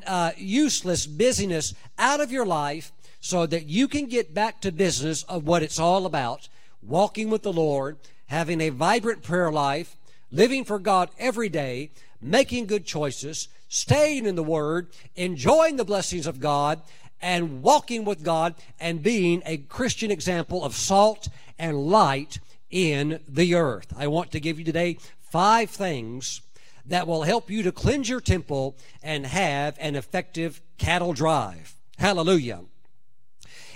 [0.07, 5.23] uh, useless busyness out of your life so that you can get back to business
[5.25, 6.49] of what it's all about
[6.87, 9.97] walking with the Lord, having a vibrant prayer life,
[10.31, 16.27] living for God every day, making good choices, staying in the Word, enjoying the blessings
[16.27, 16.81] of God,
[17.21, 22.39] and walking with God and being a Christian example of salt and light
[22.71, 23.93] in the earth.
[23.97, 26.43] I want to give you today five things
[26.85, 31.75] that will help you to cleanse your temple and have an effective cattle drive.
[31.99, 32.61] Hallelujah.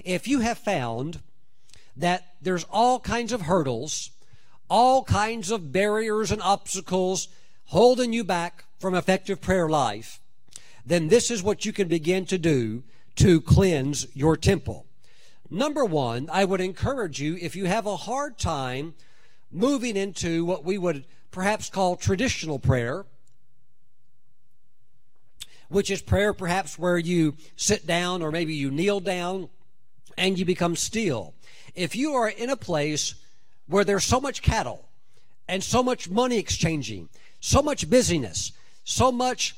[0.05, 1.21] If you have found
[1.97, 4.11] that there's all kinds of hurdles,
[4.69, 7.29] all kinds of barriers and obstacles
[7.67, 10.21] holding you back from effective prayer life,
[10.87, 12.83] then this is what you can begin to do
[13.21, 14.87] to cleanse your temple.
[15.51, 18.95] Number one, I would encourage you if you have a hard time
[19.53, 23.05] moving into what we would perhaps call traditional prayer,
[25.69, 29.51] which is prayer perhaps where you sit down or maybe you kneel down
[30.17, 31.35] and you become still.
[31.75, 33.17] If you are in a place
[33.67, 34.89] where there's so much cattle
[35.47, 38.53] and so much money exchanging, so much busyness,
[38.85, 39.57] so much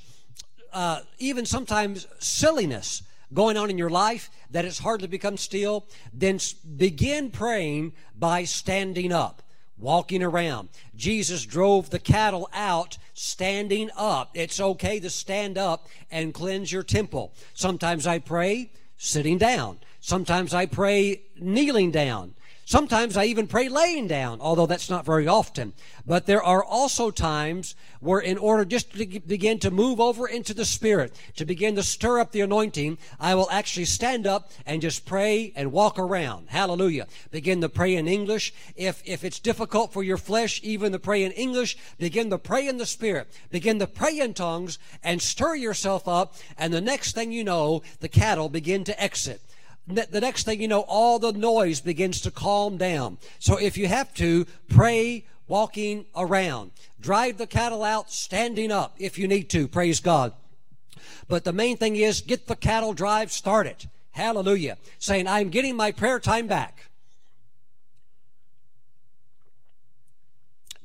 [0.73, 5.87] uh, even sometimes silliness, going on in your life that it's hard to become still,
[6.13, 6.39] then
[6.77, 9.43] begin praying by standing up,
[9.79, 10.69] walking around.
[10.95, 14.31] Jesus drove the cattle out standing up.
[14.35, 17.35] It's okay to stand up and cleanse your temple.
[17.55, 19.79] Sometimes I pray sitting down.
[20.01, 22.35] Sometimes I pray kneeling down.
[22.65, 25.73] Sometimes I even pray laying down, although that's not very often.
[26.07, 30.55] But there are also times where in order just to begin to move over into
[30.55, 34.81] the Spirit, to begin to stir up the anointing, I will actually stand up and
[34.81, 36.49] just pray and walk around.
[36.51, 37.09] Hallelujah.
[37.33, 38.55] Begin to pray in English.
[38.77, 42.69] If, if it's difficult for your flesh even to pray in English, begin to pray
[42.69, 43.29] in the Spirit.
[43.51, 46.37] Begin to pray in tongues and stir yourself up.
[46.57, 49.43] And the next thing you know, the cattle begin to exit
[49.87, 53.19] the next thing you know, all the noise begins to calm down.
[53.39, 56.71] So if you have to, pray walking around.
[57.01, 59.67] Drive the cattle out standing up if you need to.
[59.69, 60.33] Praise God.
[61.29, 63.89] But the main thing is get the cattle drive started.
[64.13, 64.79] Hallelujah.
[64.99, 66.91] Saying, I'm getting my prayer time back.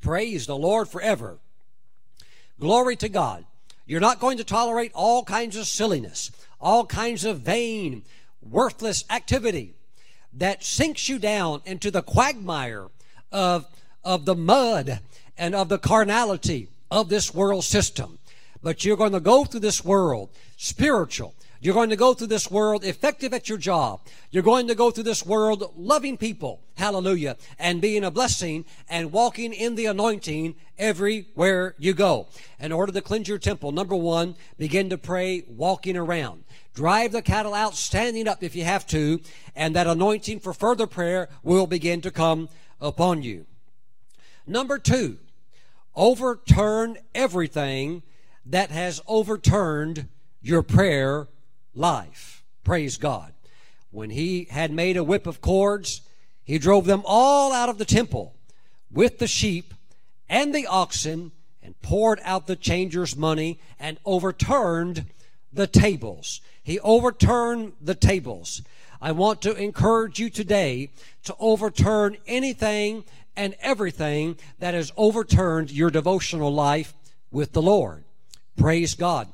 [0.02, 1.38] Praise the Lord forever.
[2.60, 3.45] Glory to God.
[3.86, 8.04] You're not going to tolerate all kinds of silliness, all kinds of vain,
[8.42, 9.74] worthless activity
[10.34, 12.88] that sinks you down into the quagmire
[13.32, 13.66] of,
[14.04, 15.00] of the mud
[15.38, 18.20] and of the carnality of this world system.
[18.62, 21.34] But you're going to go through this world spiritual.
[21.60, 24.01] You're going to go through this world effective at your job.
[24.30, 26.62] You're going to go through this world loving people.
[26.76, 27.38] Hallelujah.
[27.58, 32.28] And being a blessing and walking in the anointing everywhere you go.
[32.60, 36.43] In order to cleanse your temple, number one, begin to pray walking around.
[36.76, 39.20] Drive the cattle out standing up if you have to,
[39.55, 42.49] and that anointing for further prayer will begin to come
[42.80, 43.47] upon you.
[44.45, 45.18] Number two,
[45.95, 48.03] overturn everything
[48.45, 50.08] that has overturned
[50.41, 51.28] your prayer
[51.78, 52.43] life.
[52.63, 53.34] Praise God.
[53.91, 56.01] When he had made a whip of cords,
[56.43, 58.36] he drove them all out of the temple
[58.91, 59.73] with the sheep
[60.30, 65.05] and the oxen and poured out the changers' money and overturned
[65.51, 66.41] the tables.
[66.63, 68.61] He overturned the tables.
[69.01, 70.89] I want to encourage you today
[71.23, 73.03] to overturn anything
[73.36, 76.93] and everything that has overturned your devotional life
[77.32, 78.03] with the Lord.
[78.57, 79.28] Praise God.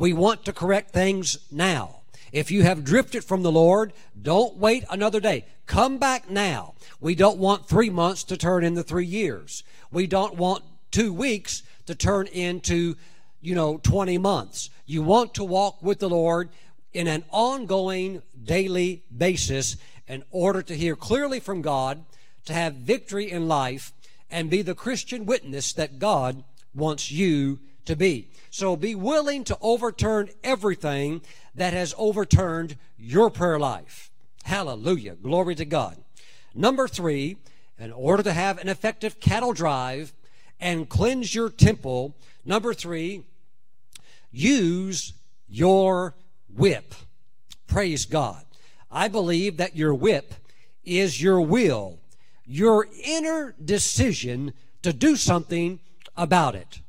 [0.00, 2.00] We want to correct things now.
[2.32, 5.44] If you have drifted from the Lord, don't wait another day.
[5.66, 6.72] Come back now.
[7.00, 9.62] We don't want three months to turn into three years.
[9.92, 12.96] We don't want two weeks to turn into,
[13.42, 14.70] you know, 20 months.
[14.86, 16.48] You want to walk with the Lord
[16.94, 19.76] in an ongoing daily basis
[20.08, 22.06] in order to hear clearly from God,
[22.46, 23.92] to have victory in life,
[24.30, 26.42] and be the Christian witness that God
[26.74, 27.58] wants you
[27.90, 28.28] to be.
[28.50, 31.22] So be willing to overturn everything
[31.56, 34.10] that has overturned your prayer life.
[34.44, 35.16] Hallelujah.
[35.16, 35.96] Glory to God.
[36.54, 37.36] Number three,
[37.78, 40.12] in order to have an effective cattle drive
[40.60, 42.14] and cleanse your temple,
[42.44, 43.24] number three,
[44.30, 45.12] use
[45.48, 46.14] your
[46.54, 46.94] whip.
[47.66, 48.44] Praise God.
[48.90, 50.34] I believe that your whip
[50.84, 51.98] is your will,
[52.46, 55.80] your inner decision to do something
[56.16, 56.80] about it.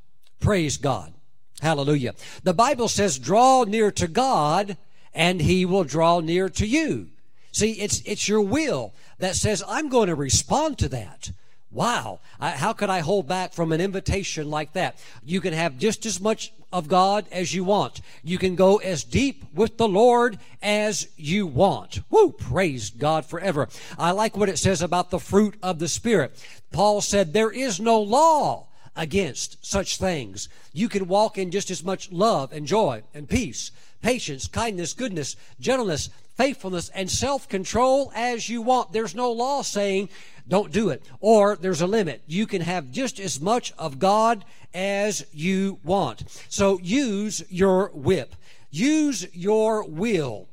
[0.41, 1.13] Praise God.
[1.61, 2.15] Hallelujah.
[2.43, 4.75] The Bible says, draw near to God
[5.13, 7.07] and he will draw near to you.
[7.51, 11.31] See, it's, it's your will that says, I'm going to respond to that.
[11.69, 12.19] Wow.
[12.39, 14.97] I, how could I hold back from an invitation like that?
[15.23, 18.01] You can have just as much of God as you want.
[18.23, 21.99] You can go as deep with the Lord as you want.
[22.09, 22.31] Woo!
[22.31, 23.69] Praise God forever.
[23.99, 26.33] I like what it says about the fruit of the Spirit.
[26.71, 30.49] Paul said, there is no law against such things.
[30.73, 33.71] You can walk in just as much love and joy and peace,
[34.01, 38.91] patience, kindness, goodness, gentleness, faithfulness, and self control as you want.
[38.91, 40.09] There's no law saying
[40.47, 41.03] don't do it.
[41.19, 42.23] Or there's a limit.
[42.27, 46.23] You can have just as much of God as you want.
[46.49, 48.35] So use your whip.
[48.69, 50.47] Use your will,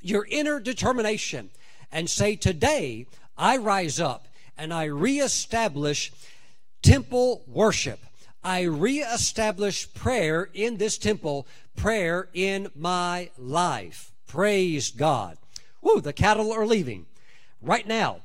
[0.00, 1.50] your inner determination,
[1.90, 3.06] and say, Today
[3.36, 6.12] I rise up and I reestablish
[6.82, 8.00] temple worship.
[8.42, 14.12] I reestablish prayer in this temple, prayer in my life.
[14.26, 15.36] Praise God.
[15.82, 17.06] Woo, the cattle are leaving.
[17.60, 18.20] Right now,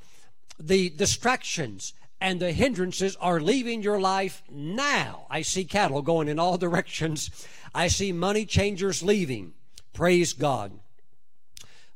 [0.59, 5.27] the distractions and the hindrances are leaving your life now.
[5.29, 7.29] I see cattle going in all directions.
[7.73, 9.53] I see money changers leaving.
[9.93, 10.71] Praise God.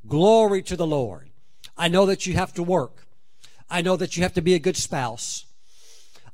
[0.07, 1.29] Glory to the Lord.
[1.77, 3.05] I know that you have to work.
[3.69, 5.45] I know that you have to be a good spouse.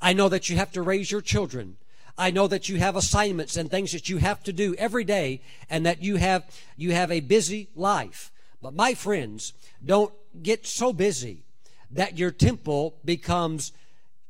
[0.05, 1.77] I know that you have to raise your children.
[2.15, 5.41] I know that you have assignments and things that you have to do every day
[5.67, 6.43] and that you have
[6.77, 8.31] you have a busy life.
[8.61, 9.53] But my friends,
[9.83, 11.41] don't get so busy
[11.89, 13.71] that your temple becomes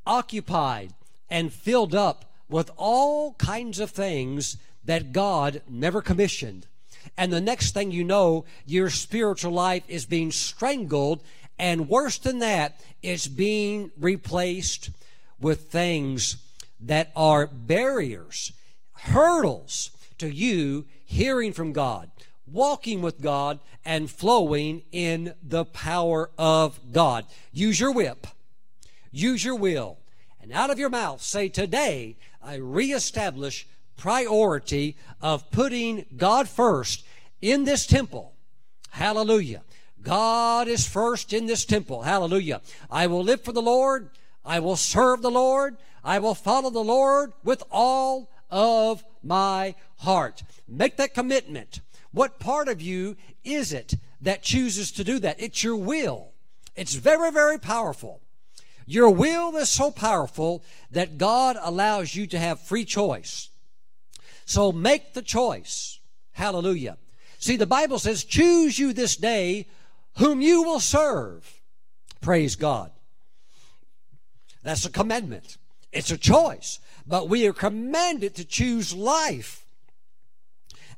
[0.07, 0.93] occupied
[1.29, 4.55] and filled up with all kinds of things
[4.85, 6.67] that God never commissioned.
[7.17, 11.21] And the next thing you know, your spiritual life is being strangled
[11.57, 14.89] And worse than that, it's being replaced
[15.45, 16.37] with things
[16.79, 18.51] that are barriers,
[18.93, 22.09] hurdles to you hearing from God,
[22.47, 27.27] walking with God, and flowing in the power of God.
[27.53, 28.25] Use your whip.
[29.11, 29.99] Use your will.
[30.41, 33.67] And out of your mouth say, Today I reestablish
[33.97, 37.05] priority of putting God first
[37.39, 38.33] in this temple.
[38.89, 39.61] Hallelujah.
[40.01, 42.01] God is first in this temple.
[42.01, 42.61] Hallelujah.
[42.89, 44.09] I will live for the Lord.
[44.45, 45.77] I will serve the Lord.
[46.03, 50.43] I will follow the Lord with all of my heart.
[50.67, 51.81] Make that commitment.
[52.11, 55.41] What part of you is it that chooses to do that?
[55.41, 56.31] It's your will.
[56.75, 58.21] It's very, very powerful.
[58.85, 63.49] Your will is so powerful that God allows you to have free choice.
[64.45, 65.99] So make the choice.
[66.33, 66.97] Hallelujah.
[67.39, 69.67] See, the Bible says, choose you this day
[70.17, 71.61] whom you will serve.
[72.21, 72.91] Praise God.
[74.65, 75.57] That's a commandment.
[75.93, 76.79] It's a choice.
[77.05, 79.67] But we are commanded to choose life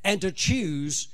[0.05, 1.09] and to choose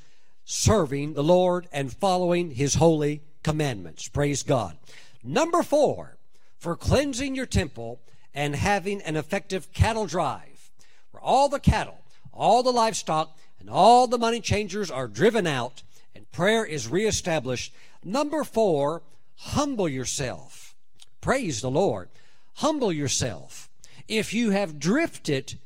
[0.45, 4.07] serving the Lord and following His holy commandments.
[4.07, 4.77] Praise God.
[5.23, 6.17] Number four,
[6.59, 7.99] for cleansing your temple
[8.35, 10.69] and having an effective cattle drive,
[11.09, 15.81] where all the cattle, all the livestock, and all the money changers are driven out
[16.13, 17.73] and prayer is reestablished.
[18.03, 19.01] Number four,
[19.37, 20.75] humble yourself.
[21.19, 22.09] Praise the Lord.
[22.55, 23.69] Humble yourself.
[24.07, 25.59] If you have drifted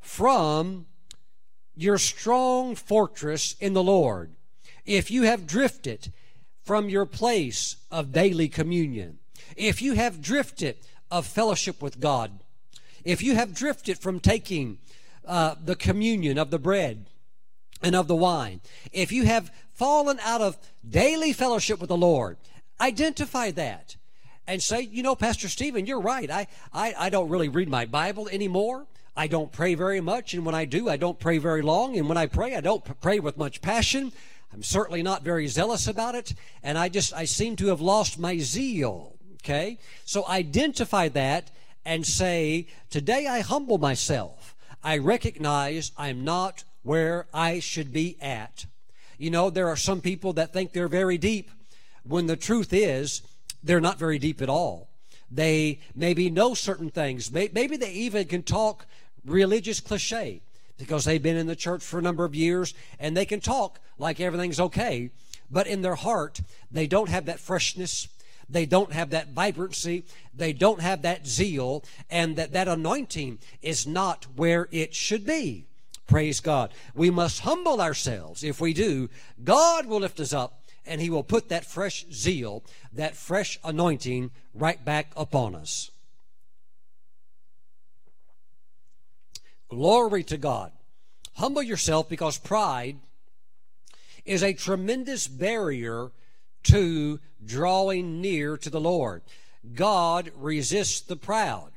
[0.00, 0.86] from
[1.74, 4.34] your strong fortress in the Lord,
[4.84, 6.12] if you have drifted
[6.62, 9.18] from your place of daily communion,
[9.56, 10.76] if you have drifted
[11.10, 12.40] of fellowship with God,
[13.04, 14.78] if you have drifted from taking
[15.24, 17.06] uh, the communion of the bread
[17.82, 18.60] and of the wine,
[18.92, 20.56] if you have fallen out of
[20.88, 22.36] daily fellowship with the Lord,
[22.80, 23.96] identify that
[24.46, 26.30] and say, you know, Pastor Stephen, you're right.
[26.30, 28.86] I, I, I don't really read my Bible anymore.
[29.16, 32.06] I don't pray very much, and when I do, I don't pray very long, and
[32.08, 34.12] when I pray, I don't pray with much passion.
[34.52, 38.18] I'm certainly not very zealous about it, and I just I seem to have lost
[38.18, 39.16] my zeal.
[39.42, 39.78] Okay?
[40.04, 41.50] So identify that
[41.84, 44.54] and say, Today I humble myself.
[44.84, 48.66] I recognize I'm not where I should be at.
[49.18, 51.50] You know, there are some people that think they're very deep
[52.04, 53.22] when the truth is
[53.62, 54.88] they're not very deep at all.
[55.30, 57.32] They maybe know certain things.
[57.32, 58.86] Maybe they even can talk
[59.24, 60.40] religious cliche
[60.78, 63.80] because they've been in the church for a number of years and they can talk
[63.98, 65.10] like everything's okay.
[65.50, 66.40] But in their heart,
[66.70, 68.08] they don't have that freshness.
[68.48, 70.04] They don't have that vibrancy.
[70.34, 71.84] They don't have that zeal.
[72.10, 75.66] And that, that anointing is not where it should be.
[76.06, 76.72] Praise God.
[76.94, 78.44] We must humble ourselves.
[78.44, 79.08] If we do,
[79.42, 84.30] God will lift us up and He will put that fresh zeal, that fresh anointing
[84.54, 85.90] right back upon us.
[89.68, 90.72] Glory to God.
[91.34, 92.96] Humble yourself because pride
[94.24, 96.10] is a tremendous barrier
[96.64, 99.22] to drawing near to the Lord.
[99.74, 101.72] God resists the proud.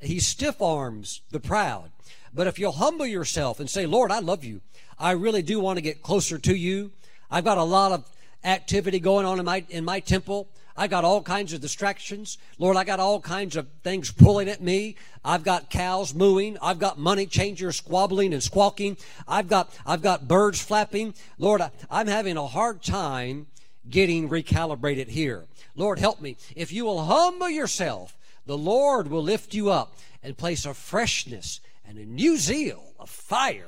[0.00, 1.90] He stiff arms the proud.
[2.34, 4.60] But if you'll humble yourself and say, Lord, I love you.
[4.98, 6.92] I really do want to get closer to you.
[7.30, 8.04] I've got a lot of
[8.46, 10.48] activity going on in my, in my temple.
[10.76, 12.38] I got all kinds of distractions.
[12.58, 14.96] Lord, I got all kinds of things pulling at me.
[15.24, 16.56] I've got cows mooing.
[16.62, 18.98] I've got money changers squabbling and squawking.
[19.26, 21.14] I've got, I've got birds flapping.
[21.38, 23.46] Lord, I, I'm having a hard time
[23.88, 25.46] getting recalibrated here.
[25.74, 26.36] Lord, help me.
[26.54, 31.60] If you will humble yourself, the Lord will lift you up and place a freshness
[31.86, 33.66] and a new zeal, a fire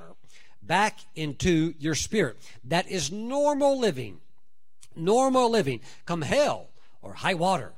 [0.62, 2.36] back into your spirit.
[2.64, 4.20] That is normal living.
[4.98, 5.80] Normal living.
[6.06, 6.68] Come hell
[7.02, 7.72] or high water.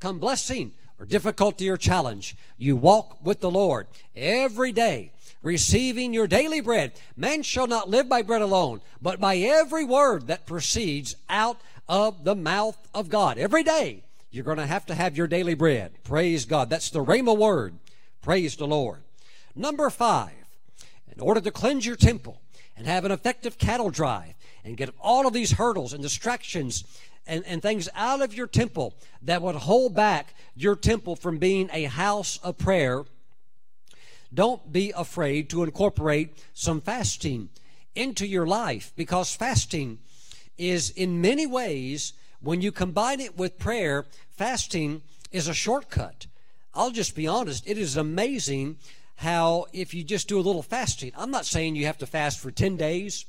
[0.00, 2.36] Come blessing or difficulty or challenge.
[2.58, 5.12] You walk with the Lord every day,
[5.42, 6.92] receiving your daily bread.
[7.16, 12.24] Man shall not live by bread alone, but by every word that proceeds out of
[12.24, 13.38] the mouth of God.
[13.38, 15.92] Every day, you're going to have to have your daily bread.
[16.04, 16.68] Praise God.
[16.68, 17.74] That's the Rhema word.
[18.22, 19.00] Praise the Lord.
[19.54, 20.32] Number five,
[21.14, 22.40] in order to cleanse your temple
[22.76, 24.34] and have an effective cattle drive
[24.66, 26.82] and get all of these hurdles and distractions
[27.24, 31.70] and, and things out of your temple that would hold back your temple from being
[31.72, 33.04] a house of prayer,
[34.34, 37.48] don't be afraid to incorporate some fasting
[37.94, 39.98] into your life because fasting
[40.58, 45.00] is in many ways, when you combine it with prayer, fasting
[45.30, 46.26] is a shortcut.
[46.74, 48.78] I'll just be honest, it is amazing
[49.16, 52.40] how if you just do a little fasting, I'm not saying you have to fast
[52.40, 53.26] for 10 days,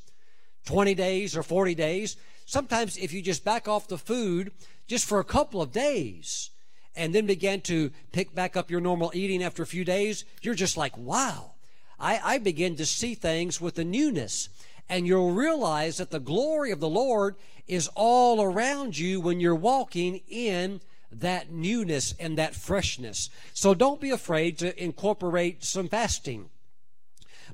[0.67, 2.17] 20 days, or 40 days.
[2.45, 4.51] sometimes if you just back off the food
[4.85, 6.51] just for a couple of days
[6.95, 10.55] and then begin to pick back up your normal eating after a few days, you're
[10.55, 11.53] just like, wow.
[11.99, 14.49] I, I begin to see things with a newness.
[14.89, 17.35] And you'll realize that the glory of the Lord
[17.67, 23.29] is all around you when you're walking in that newness and that freshness.
[23.53, 26.49] So don't be afraid to incorporate some fasting.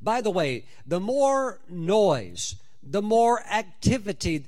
[0.01, 2.55] By the way, the more noise,
[2.85, 4.45] the more activity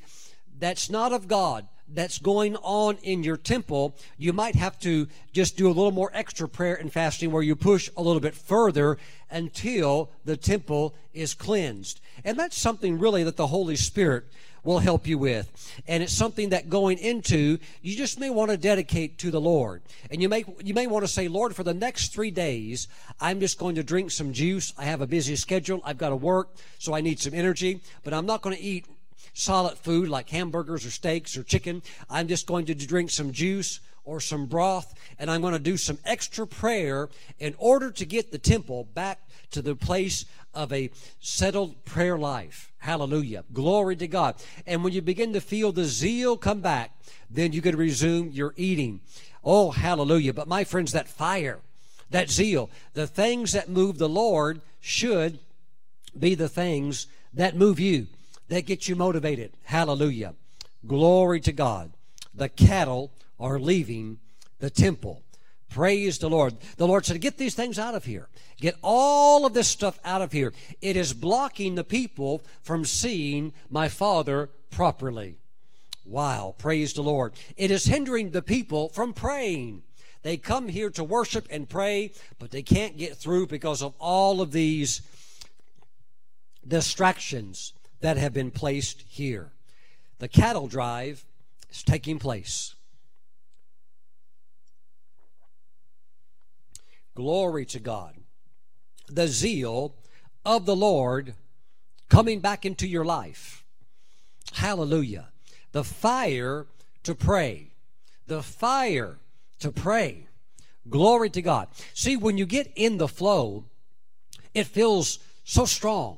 [0.59, 5.55] that's not of God, that's going on in your temple, you might have to just
[5.55, 8.97] do a little more extra prayer and fasting where you push a little bit further
[9.29, 11.99] until the temple is cleansed.
[12.23, 14.25] And that's something really that the Holy Spirit
[14.65, 15.49] will help you with.
[15.87, 19.81] And it's something that going into, you just may want to dedicate to the Lord.
[20.11, 22.87] And you may, you may want to say, Lord, for the next three days,
[23.21, 24.73] I'm just going to drink some juice.
[24.77, 25.81] I have a busy schedule.
[25.85, 26.49] I've got to work,
[26.79, 28.85] so I need some energy, but I'm not going to eat
[29.33, 31.83] solid food like hamburgers or steaks or chicken.
[32.09, 35.77] I'm just going to drink some juice or some broth, and I'm going to do
[35.77, 39.19] some extra prayer in order to get the temple back
[39.51, 42.71] to the place of a settled prayer life.
[42.77, 43.43] Hallelujah.
[43.51, 44.35] Glory to God.
[44.65, 46.91] And when you begin to feel the zeal come back,
[47.29, 49.01] then you can resume your eating.
[49.43, 50.33] Oh, hallelujah.
[50.33, 51.59] But my friends, that fire,
[52.11, 55.39] that zeal, the things that move the Lord should
[56.17, 58.07] be the things that move you
[58.47, 59.51] that get you motivated.
[59.63, 60.35] Hallelujah.
[60.85, 61.91] Glory to God.
[62.33, 64.19] The cattle are leaving
[64.59, 65.23] the temple.
[65.69, 66.55] Praise the Lord.
[66.77, 68.29] The Lord said, Get these things out of here.
[68.57, 70.53] Get all of this stuff out of here.
[70.81, 75.37] It is blocking the people from seeing my Father properly.
[76.05, 76.55] Wow.
[76.57, 77.33] Praise the Lord.
[77.57, 79.83] It is hindering the people from praying.
[80.21, 84.41] They come here to worship and pray, but they can't get through because of all
[84.41, 85.01] of these
[86.67, 89.51] distractions that have been placed here.
[90.19, 91.25] The cattle drive
[91.69, 92.74] is taking place.
[97.15, 98.15] Glory to God.
[99.07, 99.95] The zeal
[100.45, 101.33] of the Lord
[102.09, 103.63] coming back into your life.
[104.53, 105.29] Hallelujah.
[105.71, 106.67] The fire
[107.03, 107.71] to pray.
[108.27, 109.17] The fire
[109.59, 110.27] to pray.
[110.89, 111.69] Glory to God.
[111.93, 113.65] See, when you get in the flow,
[114.53, 116.17] it feels so strong,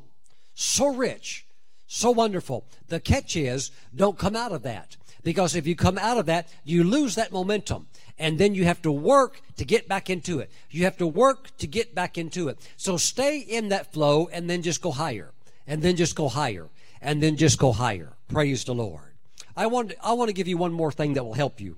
[0.53, 1.45] so rich,
[1.87, 2.65] so wonderful.
[2.87, 4.97] The catch is don't come out of that.
[5.23, 7.87] Because if you come out of that, you lose that momentum.
[8.19, 10.51] And then you have to work to get back into it.
[10.71, 12.57] You have to work to get back into it.
[12.75, 15.31] So stay in that flow and then just go higher.
[15.67, 16.69] And then just go higher.
[17.01, 18.13] And then just go higher.
[18.27, 19.13] Praise the Lord.
[19.55, 21.77] I want, I want to give you one more thing that will help you.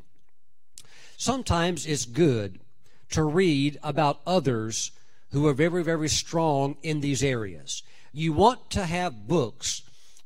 [1.18, 2.60] Sometimes it's good
[3.12, 4.92] to read about others
[5.32, 7.84] who are very, very strong in these areas.
[8.14, 9.82] You want to have books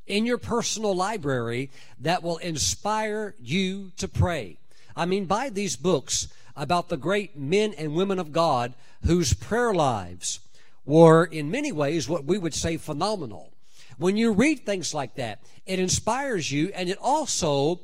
[0.05, 4.57] in your personal library that will inspire you to pray.
[4.95, 8.73] I mean, buy these books about the great men and women of God
[9.05, 10.39] whose prayer lives
[10.85, 13.53] were, in many ways, what we would say phenomenal.
[13.97, 17.81] When you read things like that, it inspires you and it also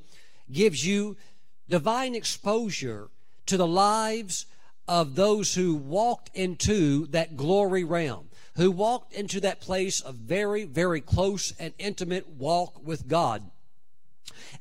[0.51, 1.18] gives you
[1.68, 3.10] divine exposure
[3.45, 4.45] to the lives
[4.88, 8.30] of those who walked into that glory realm
[8.60, 13.49] who walked into that place of very, very close and intimate walk with God.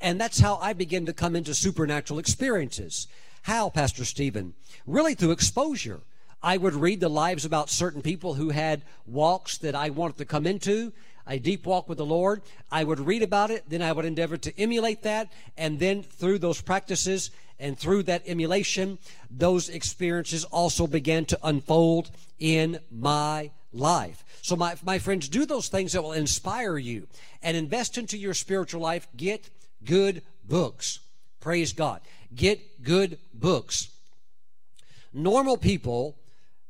[0.00, 3.06] And that's how I begin to come into supernatural experiences.
[3.42, 4.54] How, Pastor Stephen?
[4.86, 6.00] Really through exposure.
[6.42, 10.24] I would read the lives about certain people who had walks that I wanted to
[10.24, 10.92] come into,
[11.26, 12.42] a deep walk with the Lord.
[12.70, 16.38] I would read about it, then I would endeavor to emulate that, and then through
[16.38, 18.98] those practices and through that emulation,
[19.30, 24.24] those experiences also began to unfold in my life.
[24.42, 27.08] So, my, my friends, do those things that will inspire you
[27.42, 29.08] and invest into your spiritual life.
[29.16, 29.50] Get
[29.84, 31.00] good books.
[31.40, 32.00] Praise God.
[32.34, 33.88] Get good books.
[35.12, 36.16] Normal people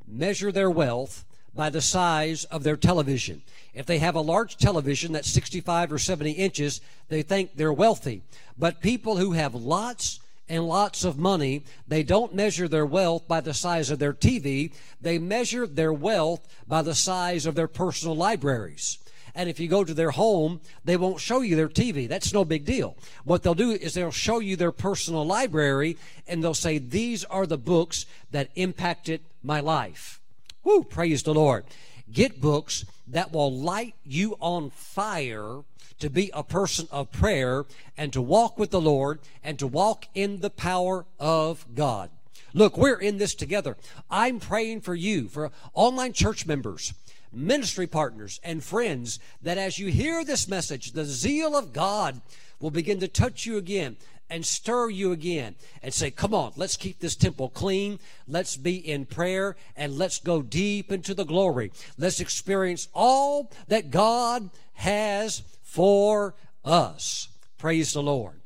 [0.07, 3.43] measure their wealth by the size of their television.
[3.75, 8.23] If they have a large television that's 65 or 70 inches, they think they're wealthy.
[8.57, 13.41] But people who have lots and lots of money, they don't measure their wealth by
[13.41, 14.73] the size of their TV.
[15.01, 18.99] They measure their wealth by the size of their personal libraries.
[19.39, 22.09] And if you go to their home, they won't show you their TV.
[22.09, 22.97] That's no big deal.
[23.23, 27.47] What they'll do is they'll show you their personal library and they'll say, These are
[27.47, 30.21] the books that impacted my life.
[30.65, 31.65] Woo, praise the Lord.
[32.13, 35.63] Get books that will light you on fire
[36.01, 37.65] to be a person of prayer
[37.97, 42.11] and to walk with the Lord and to walk in the power of God.
[42.55, 43.77] Look, we're in this together.
[44.11, 46.93] I'm praying for you, for online church members.
[47.33, 52.21] Ministry partners, and friends that as you hear this message, the zeal of God
[52.61, 53.97] will begin to touch you again
[54.31, 57.99] and stir you again and say, Come on, let's keep this temple clean.
[58.27, 61.73] Let's be in prayer and let's go deep into the glory.
[61.97, 67.29] Let's experience all that God has for us.
[67.57, 68.41] Praise the Lord.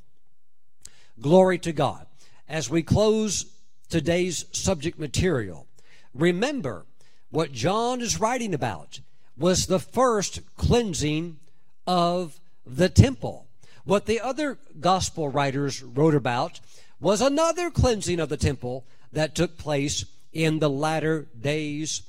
[1.20, 2.06] Glory to God.
[2.48, 3.46] As we close
[3.88, 5.66] today's subject material,
[6.14, 6.86] remember
[7.32, 9.00] what John is writing about
[9.38, 11.38] was the first cleansing
[11.86, 13.46] of the temple.
[13.84, 16.60] What the other gospel writers wrote about
[17.00, 22.02] was another cleansing of the temple that took place in the latter days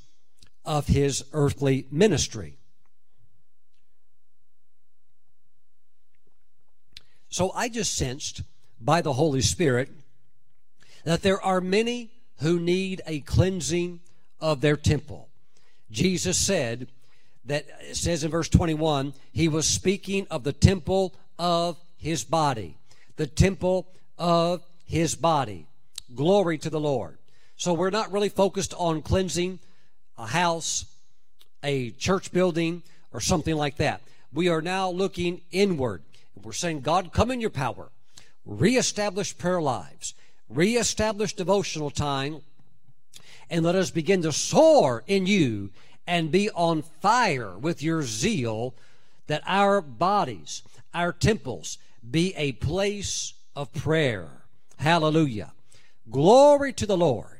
[0.65, 2.57] of his earthly ministry.
[7.29, 8.41] So I just sensed
[8.79, 9.89] by the Holy Spirit
[11.05, 14.01] that there are many who need a cleansing
[14.43, 15.29] of their temple.
[15.89, 16.89] Jesus said
[17.45, 22.75] that it says in verse 21, he was speaking of the temple of his body.
[23.15, 23.87] The temple
[24.17, 25.65] of his body.
[26.13, 27.17] Glory to the Lord.
[27.55, 29.59] So we're not really focused on cleansing
[30.17, 30.85] a house,
[31.63, 32.83] a church building,
[33.13, 34.01] or something like that.
[34.33, 36.03] We are now looking inward.
[36.43, 37.91] We're saying, God, come in your power.
[38.45, 40.15] Reestablish prayer lives.
[40.49, 42.41] Reestablish devotional time.
[43.49, 45.71] And let us begin to soar in you
[46.07, 48.73] and be on fire with your zeal
[49.27, 50.63] that our bodies,
[50.93, 51.77] our temples
[52.09, 54.43] be a place of prayer.
[54.77, 55.53] Hallelujah.
[56.09, 57.39] Glory to the Lord.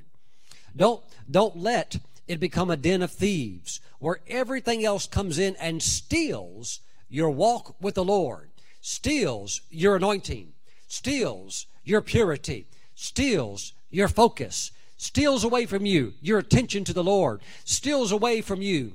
[0.76, 1.97] Don't, don't let
[2.28, 6.80] it become a den of thieves where everything else comes in and steals
[7.10, 8.49] your walk with the Lord,
[8.82, 10.54] steals your anointing,
[10.88, 14.72] steals your purity, steals your focus,
[15.04, 18.93] steals away from you your attention to the Lord, steals away from you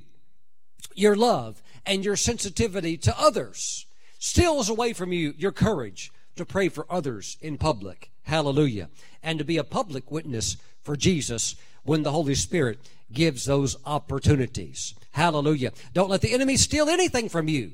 [0.94, 3.86] your love and your sensitivity to others
[4.18, 8.11] steals away from you your courage to pray for others in public.
[8.22, 8.88] Hallelujah.
[9.22, 12.78] And to be a public witness for Jesus when the Holy Spirit
[13.12, 14.94] gives those opportunities.
[15.12, 15.72] Hallelujah.
[15.94, 17.72] Don't let the enemy steal anything from you.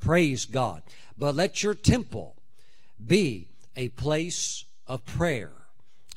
[0.00, 0.82] Praise God.
[1.16, 2.36] But let your temple
[3.04, 5.52] be a place of prayer.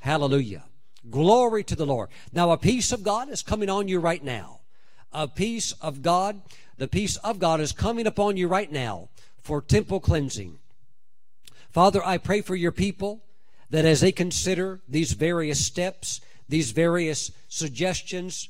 [0.02, 0.64] Hallelujah.
[1.10, 2.10] Glory to the Lord.
[2.34, 4.60] Now, a peace of God is coming on you right now.
[5.12, 6.42] A peace of God,
[6.78, 9.10] the peace of God is coming upon you right now
[9.42, 10.60] for temple cleansing.
[11.70, 13.22] Father, I pray for your people
[13.70, 18.50] that as they consider these various steps, these various suggestions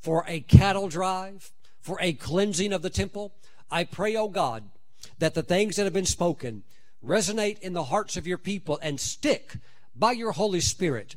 [0.00, 3.32] for a cattle drive, for a cleansing of the temple,
[3.70, 4.64] I pray, O oh God,
[5.18, 6.62] that the things that have been spoken
[7.04, 9.56] resonate in the hearts of your people and stick
[9.96, 11.16] by your Holy Spirit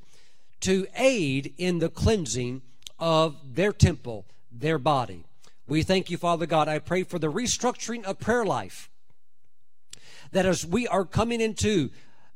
[0.62, 2.62] to aid in the cleansing
[3.00, 5.24] of their temple, their body.
[5.68, 6.68] We thank you, Father God.
[6.68, 8.90] I pray for the restructuring of prayer life
[10.32, 11.90] that as we are coming into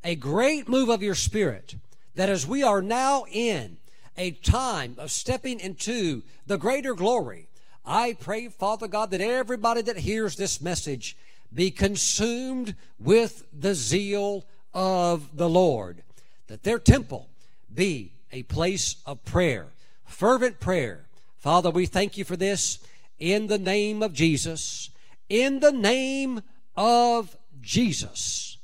[0.04, 1.76] a great move of your spirit,
[2.16, 3.78] that as we are now in
[4.18, 7.48] a time of stepping into the greater glory,
[7.86, 11.18] I pray, Father God, that everybody that hears this message
[11.54, 16.04] be consumed with the zeal of the Lord,
[16.48, 17.30] that their temple
[17.74, 19.68] be a place of prayer,
[20.06, 21.06] fervent prayer.
[21.38, 22.80] Father, we thank you for this
[23.20, 24.90] in the name of Jesus,
[25.30, 26.42] in the name
[26.76, 28.58] of Jesus.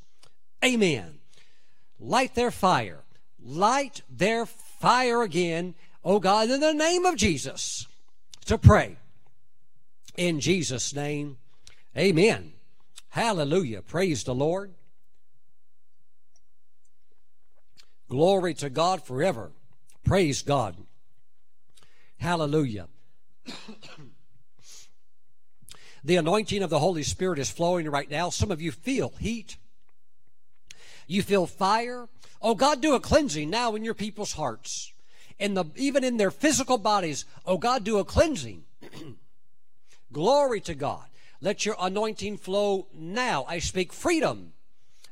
[0.63, 1.19] Amen.
[1.99, 3.03] Light their fire.
[3.43, 7.87] Light their fire again, oh God, in the name of Jesus,
[8.45, 8.97] to pray.
[10.15, 11.37] In Jesus' name,
[11.97, 12.53] amen.
[13.09, 13.81] Hallelujah.
[13.81, 14.73] Praise the Lord.
[18.11, 19.53] Glory to God forever.
[20.03, 20.75] Praise God.
[22.17, 22.89] Hallelujah.
[26.03, 28.31] The anointing of the Holy Spirit is flowing right now.
[28.31, 29.57] Some of you feel heat.
[31.05, 32.09] You feel fire.
[32.41, 34.93] Oh, God, do a cleansing now in your people's hearts.
[35.37, 37.25] In the, even in their physical bodies.
[37.45, 38.63] Oh, God, do a cleansing.
[40.11, 41.05] Glory to God.
[41.39, 43.45] Let your anointing flow now.
[43.47, 44.53] I speak freedom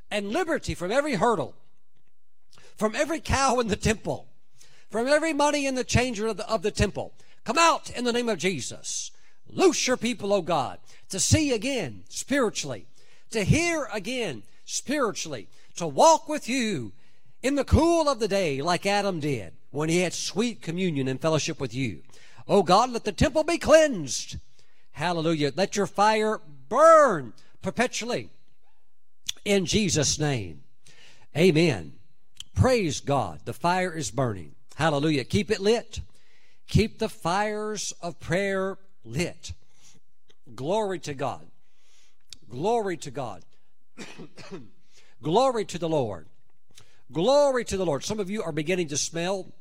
[0.09, 1.53] and liberty from every hurdle,
[2.79, 4.29] from every cow in the temple,
[4.89, 7.13] from every money in the changer of the, of the temple.
[7.43, 9.11] Come out in the name of Jesus.
[9.49, 12.87] Loose your people, O God, to see again spiritually,
[13.31, 16.93] to hear again spiritually, to walk with you
[17.43, 21.21] in the cool of the day like Adam did when he had sweet communion and
[21.21, 22.01] fellowship with you.
[22.47, 24.37] O God, let the temple be cleansed.
[24.93, 25.51] Hallelujah.
[25.55, 28.29] Let your fire burn perpetually
[29.43, 30.61] in Jesus' name.
[31.35, 31.98] Amen.
[32.53, 33.41] Praise God.
[33.45, 34.55] The fire is burning.
[34.75, 35.23] Hallelujah.
[35.23, 36.01] Keep it lit.
[36.67, 39.53] Keep the fires of prayer lit.
[40.55, 41.47] Glory to God.
[42.49, 43.43] Glory to God.
[45.21, 46.27] Glory to the Lord.
[47.11, 48.03] Glory to the Lord.
[48.03, 49.51] Some of you are beginning to smell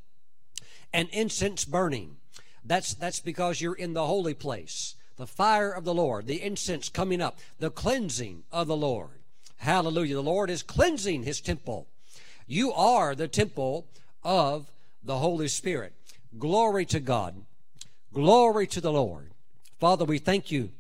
[0.93, 2.17] an incense burning.
[2.65, 4.95] That's, that's because you're in the holy place.
[5.17, 9.23] The fire of the Lord, the incense coming up, the cleansing of the Lord.
[9.57, 10.15] Hallelujah.
[10.15, 11.89] The Lord is cleansing his temple.
[12.51, 13.87] You are the temple
[14.25, 14.73] of
[15.05, 15.93] the Holy Spirit.
[16.39, 17.45] Glory to God.
[18.15, 19.33] Glory to the Lord.
[19.79, 20.71] Father, we thank you.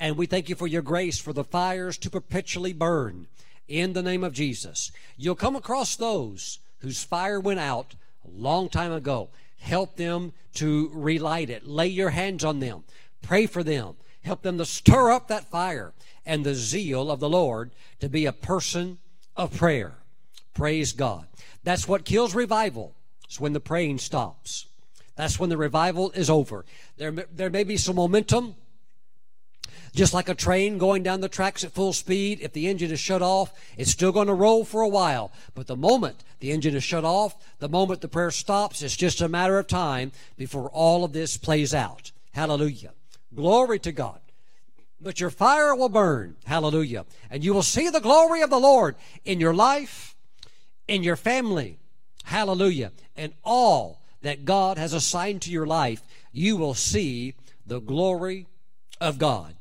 [0.00, 3.28] And we thank you for your grace for the fires to perpetually burn
[3.68, 4.90] in the name of Jesus.
[5.16, 7.94] You'll come across those whose fire went out
[8.24, 9.28] a long time ago.
[9.60, 11.68] Help them to relight it.
[11.68, 12.82] Lay your hands on them.
[13.22, 13.94] Pray for them.
[14.22, 15.92] Help them to stir up that fire
[16.26, 17.70] and the zeal of the Lord
[18.00, 18.98] to be a person
[19.36, 19.98] of prayer.
[20.54, 21.26] Praise God.
[21.62, 22.94] That's what kills revival.
[23.24, 24.66] It's when the praying stops.
[25.16, 26.64] That's when the revival is over.
[26.96, 28.56] There, there may be some momentum,
[29.94, 32.98] just like a train going down the tracks at full speed, if the engine is
[32.98, 35.30] shut off, it's still going to roll for a while.
[35.54, 39.20] But the moment the engine is shut off, the moment the prayer stops, it's just
[39.20, 42.10] a matter of time before all of this plays out.
[42.32, 42.92] Hallelujah.
[43.34, 44.18] Glory to God.
[45.00, 46.36] But your fire will burn.
[46.44, 47.04] Hallelujah.
[47.30, 50.13] And you will see the glory of the Lord in your life,
[50.88, 51.78] in your family.
[52.24, 52.92] Hallelujah.
[53.16, 57.34] And all that God has assigned to your life, you will see
[57.66, 58.46] the glory
[59.00, 59.54] of God.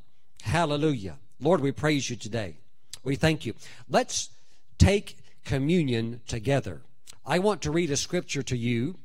[0.44, 1.18] Hallelujah.
[1.40, 2.58] Lord, we praise you today.
[3.04, 3.54] We thank you.
[3.90, 4.30] Let's
[4.78, 6.82] take communion together.
[7.26, 8.98] I want to read a scripture to you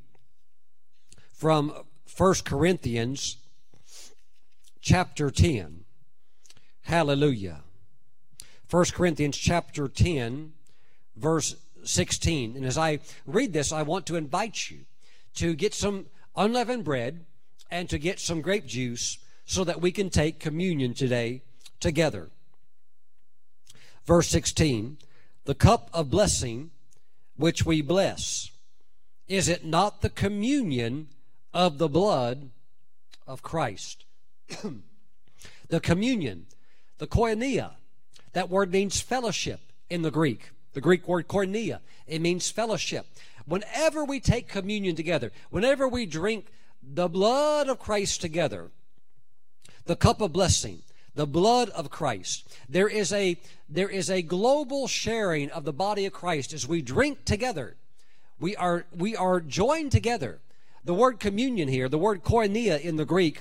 [1.32, 1.72] from
[2.16, 3.36] 1 Corinthians
[4.80, 5.84] chapter 10.
[6.82, 7.60] Hallelujah.
[8.70, 10.52] 1 Corinthians chapter 10,
[11.16, 11.54] verse
[11.84, 12.56] 16.
[12.56, 14.80] And as I read this, I want to invite you
[15.34, 16.06] to get some
[16.36, 17.24] unleavened bread
[17.70, 21.42] and to get some grape juice so that we can take communion today
[21.80, 22.30] together.
[24.04, 24.98] Verse 16
[25.44, 26.70] The cup of blessing
[27.36, 28.50] which we bless,
[29.28, 31.08] is it not the communion
[31.54, 32.50] of the blood
[33.26, 34.04] of Christ?
[35.68, 36.46] the communion,
[36.98, 37.72] the koinonia,
[38.32, 40.50] that word means fellowship in the Greek.
[40.78, 43.04] The Greek word koinonia, it means fellowship.
[43.46, 48.70] Whenever we take communion together, whenever we drink the blood of Christ together,
[49.86, 50.82] the cup of blessing,
[51.16, 52.48] the blood of Christ.
[52.68, 56.80] There is a there is a global sharing of the body of Christ as we
[56.80, 57.74] drink together.
[58.38, 60.38] We are we are joined together.
[60.84, 63.40] The word communion here, the word koinonia in the Greek,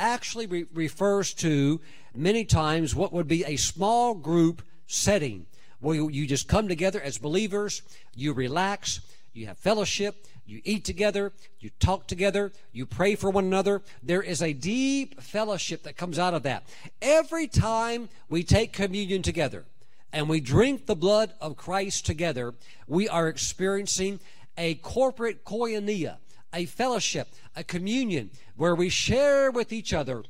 [0.00, 1.80] actually re- refers to
[2.12, 5.46] many times what would be a small group setting
[5.82, 7.82] where you, just come together as believers,
[8.14, 9.00] you relax,
[9.32, 13.82] you have fellowship, you eat together, you talk together, you pray for one another.
[14.02, 16.62] There is a deep fellowship that comes out of that.
[17.00, 19.64] Every time we take communion together
[20.12, 22.54] and we drink the blood of Christ together,
[22.86, 24.20] we are experiencing
[24.56, 26.18] a corporate koinonia,
[26.54, 30.22] a fellowship, a communion where we share with each other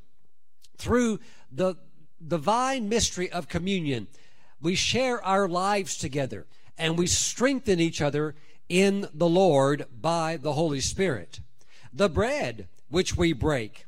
[0.78, 1.18] through
[1.50, 1.74] the
[2.26, 4.06] divine mystery of communion.
[4.62, 6.46] We share our lives together
[6.78, 8.36] and we strengthen each other
[8.68, 11.40] in the Lord by the Holy Spirit.
[11.92, 13.86] The bread which we break.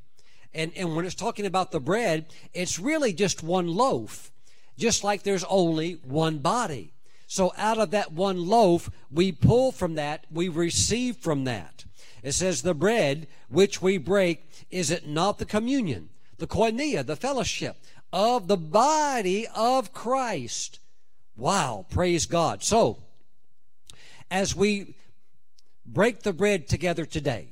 [0.52, 4.32] And, and when it's talking about the bread, it's really just one loaf,
[4.76, 6.92] just like there's only one body.
[7.26, 11.84] So out of that one loaf, we pull from that, we receive from that.
[12.22, 17.16] It says, the bread which we break, is it not the communion, the koinonia, the
[17.16, 17.76] fellowship
[18.14, 20.78] of the body of Christ?
[21.36, 22.62] Wow, praise God.
[22.62, 23.02] So,
[24.30, 24.94] as we
[25.84, 27.48] break the bread together today,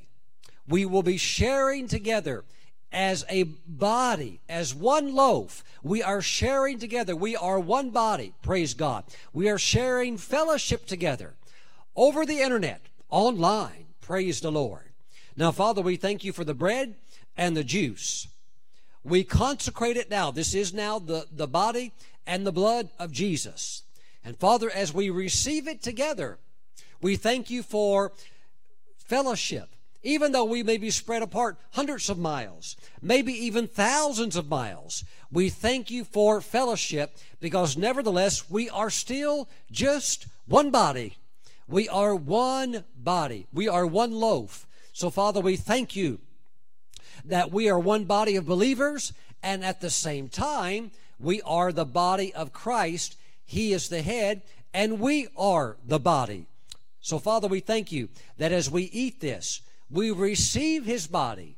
[0.65, 2.45] we will be sharing together
[2.93, 5.65] as a body, as one loaf.
[5.83, 7.13] We are sharing together.
[7.13, 8.33] We are one body.
[8.41, 9.03] Praise God.
[9.33, 11.33] We are sharing fellowship together
[11.93, 13.87] over the internet, online.
[13.99, 14.91] Praise the Lord.
[15.35, 16.95] Now, Father, we thank you for the bread
[17.35, 18.27] and the juice.
[19.03, 20.31] We consecrate it now.
[20.31, 21.93] This is now the, the body
[22.25, 23.83] and the blood of Jesus.
[24.23, 26.39] And Father, as we receive it together,
[27.01, 28.13] we thank you for
[28.97, 29.75] fellowship.
[30.03, 35.03] Even though we may be spread apart hundreds of miles, maybe even thousands of miles,
[35.31, 41.17] we thank you for fellowship because nevertheless we are still just one body.
[41.67, 43.47] We are one body.
[43.53, 44.67] We are one loaf.
[44.91, 46.19] So, Father, we thank you
[47.25, 51.85] that we are one body of believers and at the same time we are the
[51.85, 53.17] body of Christ.
[53.45, 54.41] He is the head
[54.73, 56.47] and we are the body.
[56.99, 59.61] So, Father, we thank you that as we eat this,
[59.91, 61.57] we receive His body,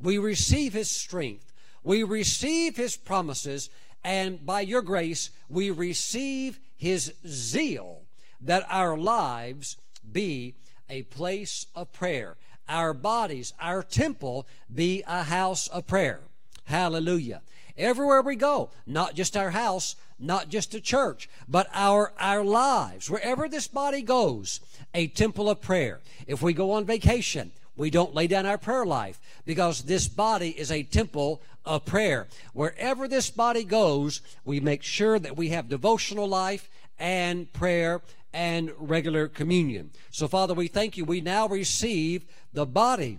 [0.00, 1.52] We receive His strength.
[1.82, 3.70] We receive His promises.
[4.02, 8.02] And by your grace, we receive His zeal
[8.40, 9.76] that our lives
[10.10, 10.54] be
[10.88, 12.36] a place of prayer.
[12.68, 16.20] Our bodies, our temple be a house of prayer.
[16.64, 17.42] Hallelujah.
[17.76, 23.08] Everywhere we go, not just our house, not just a church, but our, our lives,
[23.08, 24.60] wherever this body goes,
[24.92, 26.00] a temple of prayer.
[26.26, 30.50] If we go on vacation, we don't lay down our prayer life because this body
[30.50, 32.26] is a temple of prayer.
[32.52, 38.02] Wherever this body goes, we make sure that we have devotional life and prayer
[38.32, 39.90] and regular communion.
[40.10, 41.04] So, Father, we thank you.
[41.04, 43.18] We now receive the body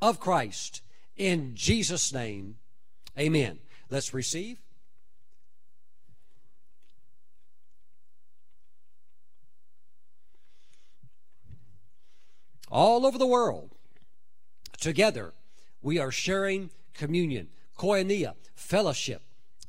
[0.00, 0.82] of Christ
[1.16, 2.56] in Jesus' name.
[3.18, 3.58] Amen.
[3.90, 4.58] Let's receive.
[12.70, 13.70] All over the world,
[14.78, 15.32] together,
[15.80, 17.48] we are sharing communion,
[17.78, 19.22] koinonia, fellowship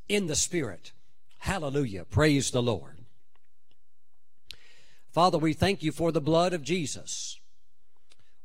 [0.10, 0.92] in the Spirit.
[1.40, 2.04] Hallelujah.
[2.04, 2.99] Praise the Lord.
[5.20, 7.41] Father, we thank you for the blood of Jesus.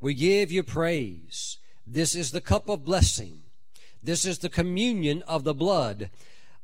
[0.01, 1.59] We give you praise.
[1.87, 3.43] This is the cup of blessing.
[4.03, 6.11] This is the communion of the blood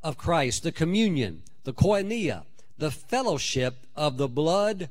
[0.02, 2.42] of Christ, the communion, the koinonia,
[2.76, 4.90] the fellowship of the blood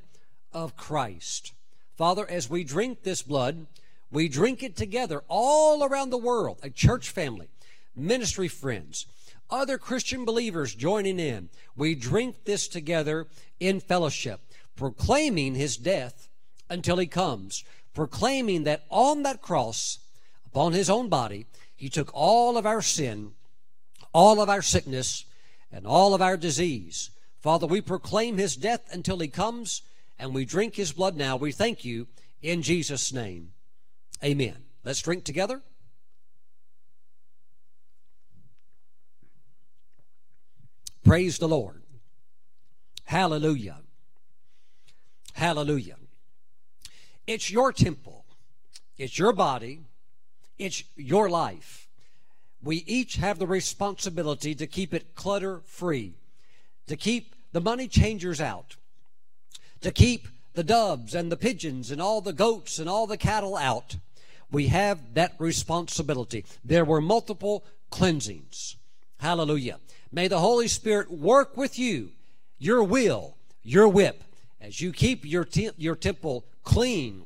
[0.54, 1.52] of Christ.
[1.98, 3.68] Father, as we drink this blood,
[4.10, 7.50] we drink it together all around the world, a church family,
[7.94, 9.06] ministry friends,
[9.50, 11.50] other Christian believers joining in.
[11.76, 13.28] We drink this together
[13.60, 14.40] in fellowship,
[14.76, 16.30] proclaiming his death
[16.70, 17.64] until he comes,
[17.94, 20.00] proclaiming that on that cross,
[20.46, 23.32] upon his own body, he took all of our sin,
[24.14, 25.26] all of our sickness,
[25.72, 27.12] and all of our disease.
[27.40, 29.82] Father, we proclaim his death until he comes,
[30.18, 31.36] and we drink his blood now.
[31.36, 32.08] We thank you
[32.42, 33.52] in Jesus' name.
[34.24, 34.58] Amen.
[34.84, 35.62] Let's drink together.
[41.04, 41.82] Praise the Lord.
[43.06, 43.78] Hallelujah.
[45.40, 45.96] Hallelujah.
[47.26, 48.26] It's your temple.
[48.98, 49.80] It's your body.
[50.58, 51.88] It's your life.
[52.62, 56.16] We each have the responsibility to keep it clutter free,
[56.88, 58.76] to keep the money changers out,
[59.80, 63.56] to keep the doves and the pigeons and all the goats and all the cattle
[63.56, 63.96] out.
[64.52, 66.44] We have that responsibility.
[66.66, 68.76] There were multiple cleansings.
[69.20, 69.80] Hallelujah.
[70.12, 72.10] May the Holy Spirit work with you,
[72.58, 74.26] your will, your whip,
[74.62, 77.26] as you keep your, te- your temple clean,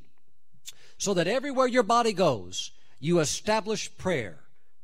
[0.97, 4.39] so that everywhere your body goes, you establish prayer.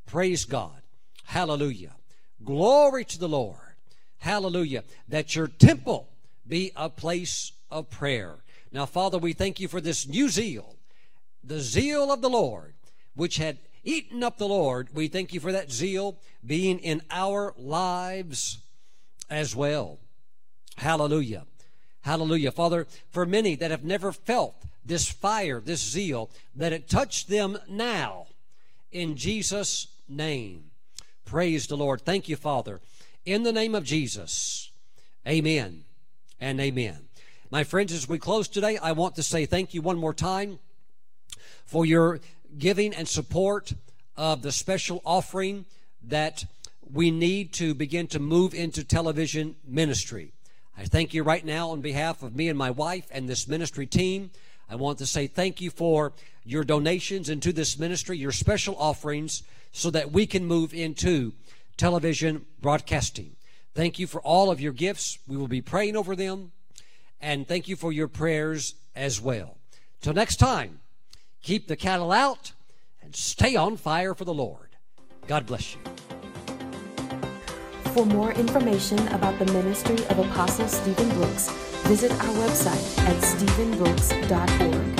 [0.06, 0.82] Praise God.
[1.26, 1.95] Hallelujah.
[2.43, 3.76] Glory to the Lord.
[4.18, 4.84] Hallelujah.
[5.08, 6.10] That your temple
[6.47, 8.43] be a place of prayer.
[8.72, 10.76] Now, Father, we thank you for this new zeal,
[11.43, 12.74] the zeal of the Lord,
[13.16, 14.89] which had eaten up the Lord.
[14.93, 18.60] We thank you for that zeal being in our lives
[19.30, 20.00] as well.
[20.78, 21.45] Hallelujah.
[22.10, 22.49] Hallelujah.
[22.51, 27.60] Father, for many that have never felt this fire, this zeal, that it touched them
[27.70, 28.26] now
[28.91, 30.72] in Jesus' name.
[31.24, 32.01] Praise the Lord.
[32.01, 32.82] Thank you, Father.
[33.28, 34.72] In the name of Jesus,
[35.28, 35.84] amen
[36.39, 37.10] and amen.
[37.51, 40.57] My friends, as we close today, I want to say thank you one more time
[41.64, 42.22] for your
[42.57, 43.74] giving and support
[44.18, 45.66] of the special offering
[46.01, 46.45] that
[46.91, 50.32] we need to begin to move into television ministry.
[50.80, 53.86] I thank you right now on behalf of me and my wife and this ministry
[53.86, 54.32] team.
[54.70, 56.14] I want to say thank you for
[56.46, 61.34] your donations into this ministry, your special offerings, so that we can move into
[61.76, 63.36] television broadcasting.
[63.76, 65.20] Thank you for all of your gifts.
[65.28, 66.54] We will be praying over them.
[67.20, 69.58] And thank you for your prayers as well.
[70.00, 70.80] Till next time,
[71.44, 72.54] keep the cattle out
[73.02, 74.78] and stay on fire for the Lord.
[75.28, 75.82] God bless you.
[77.94, 81.50] For more information about the ministry of Apostle Stephen Brooks,
[81.88, 84.99] visit our website at stephenbrooks.org.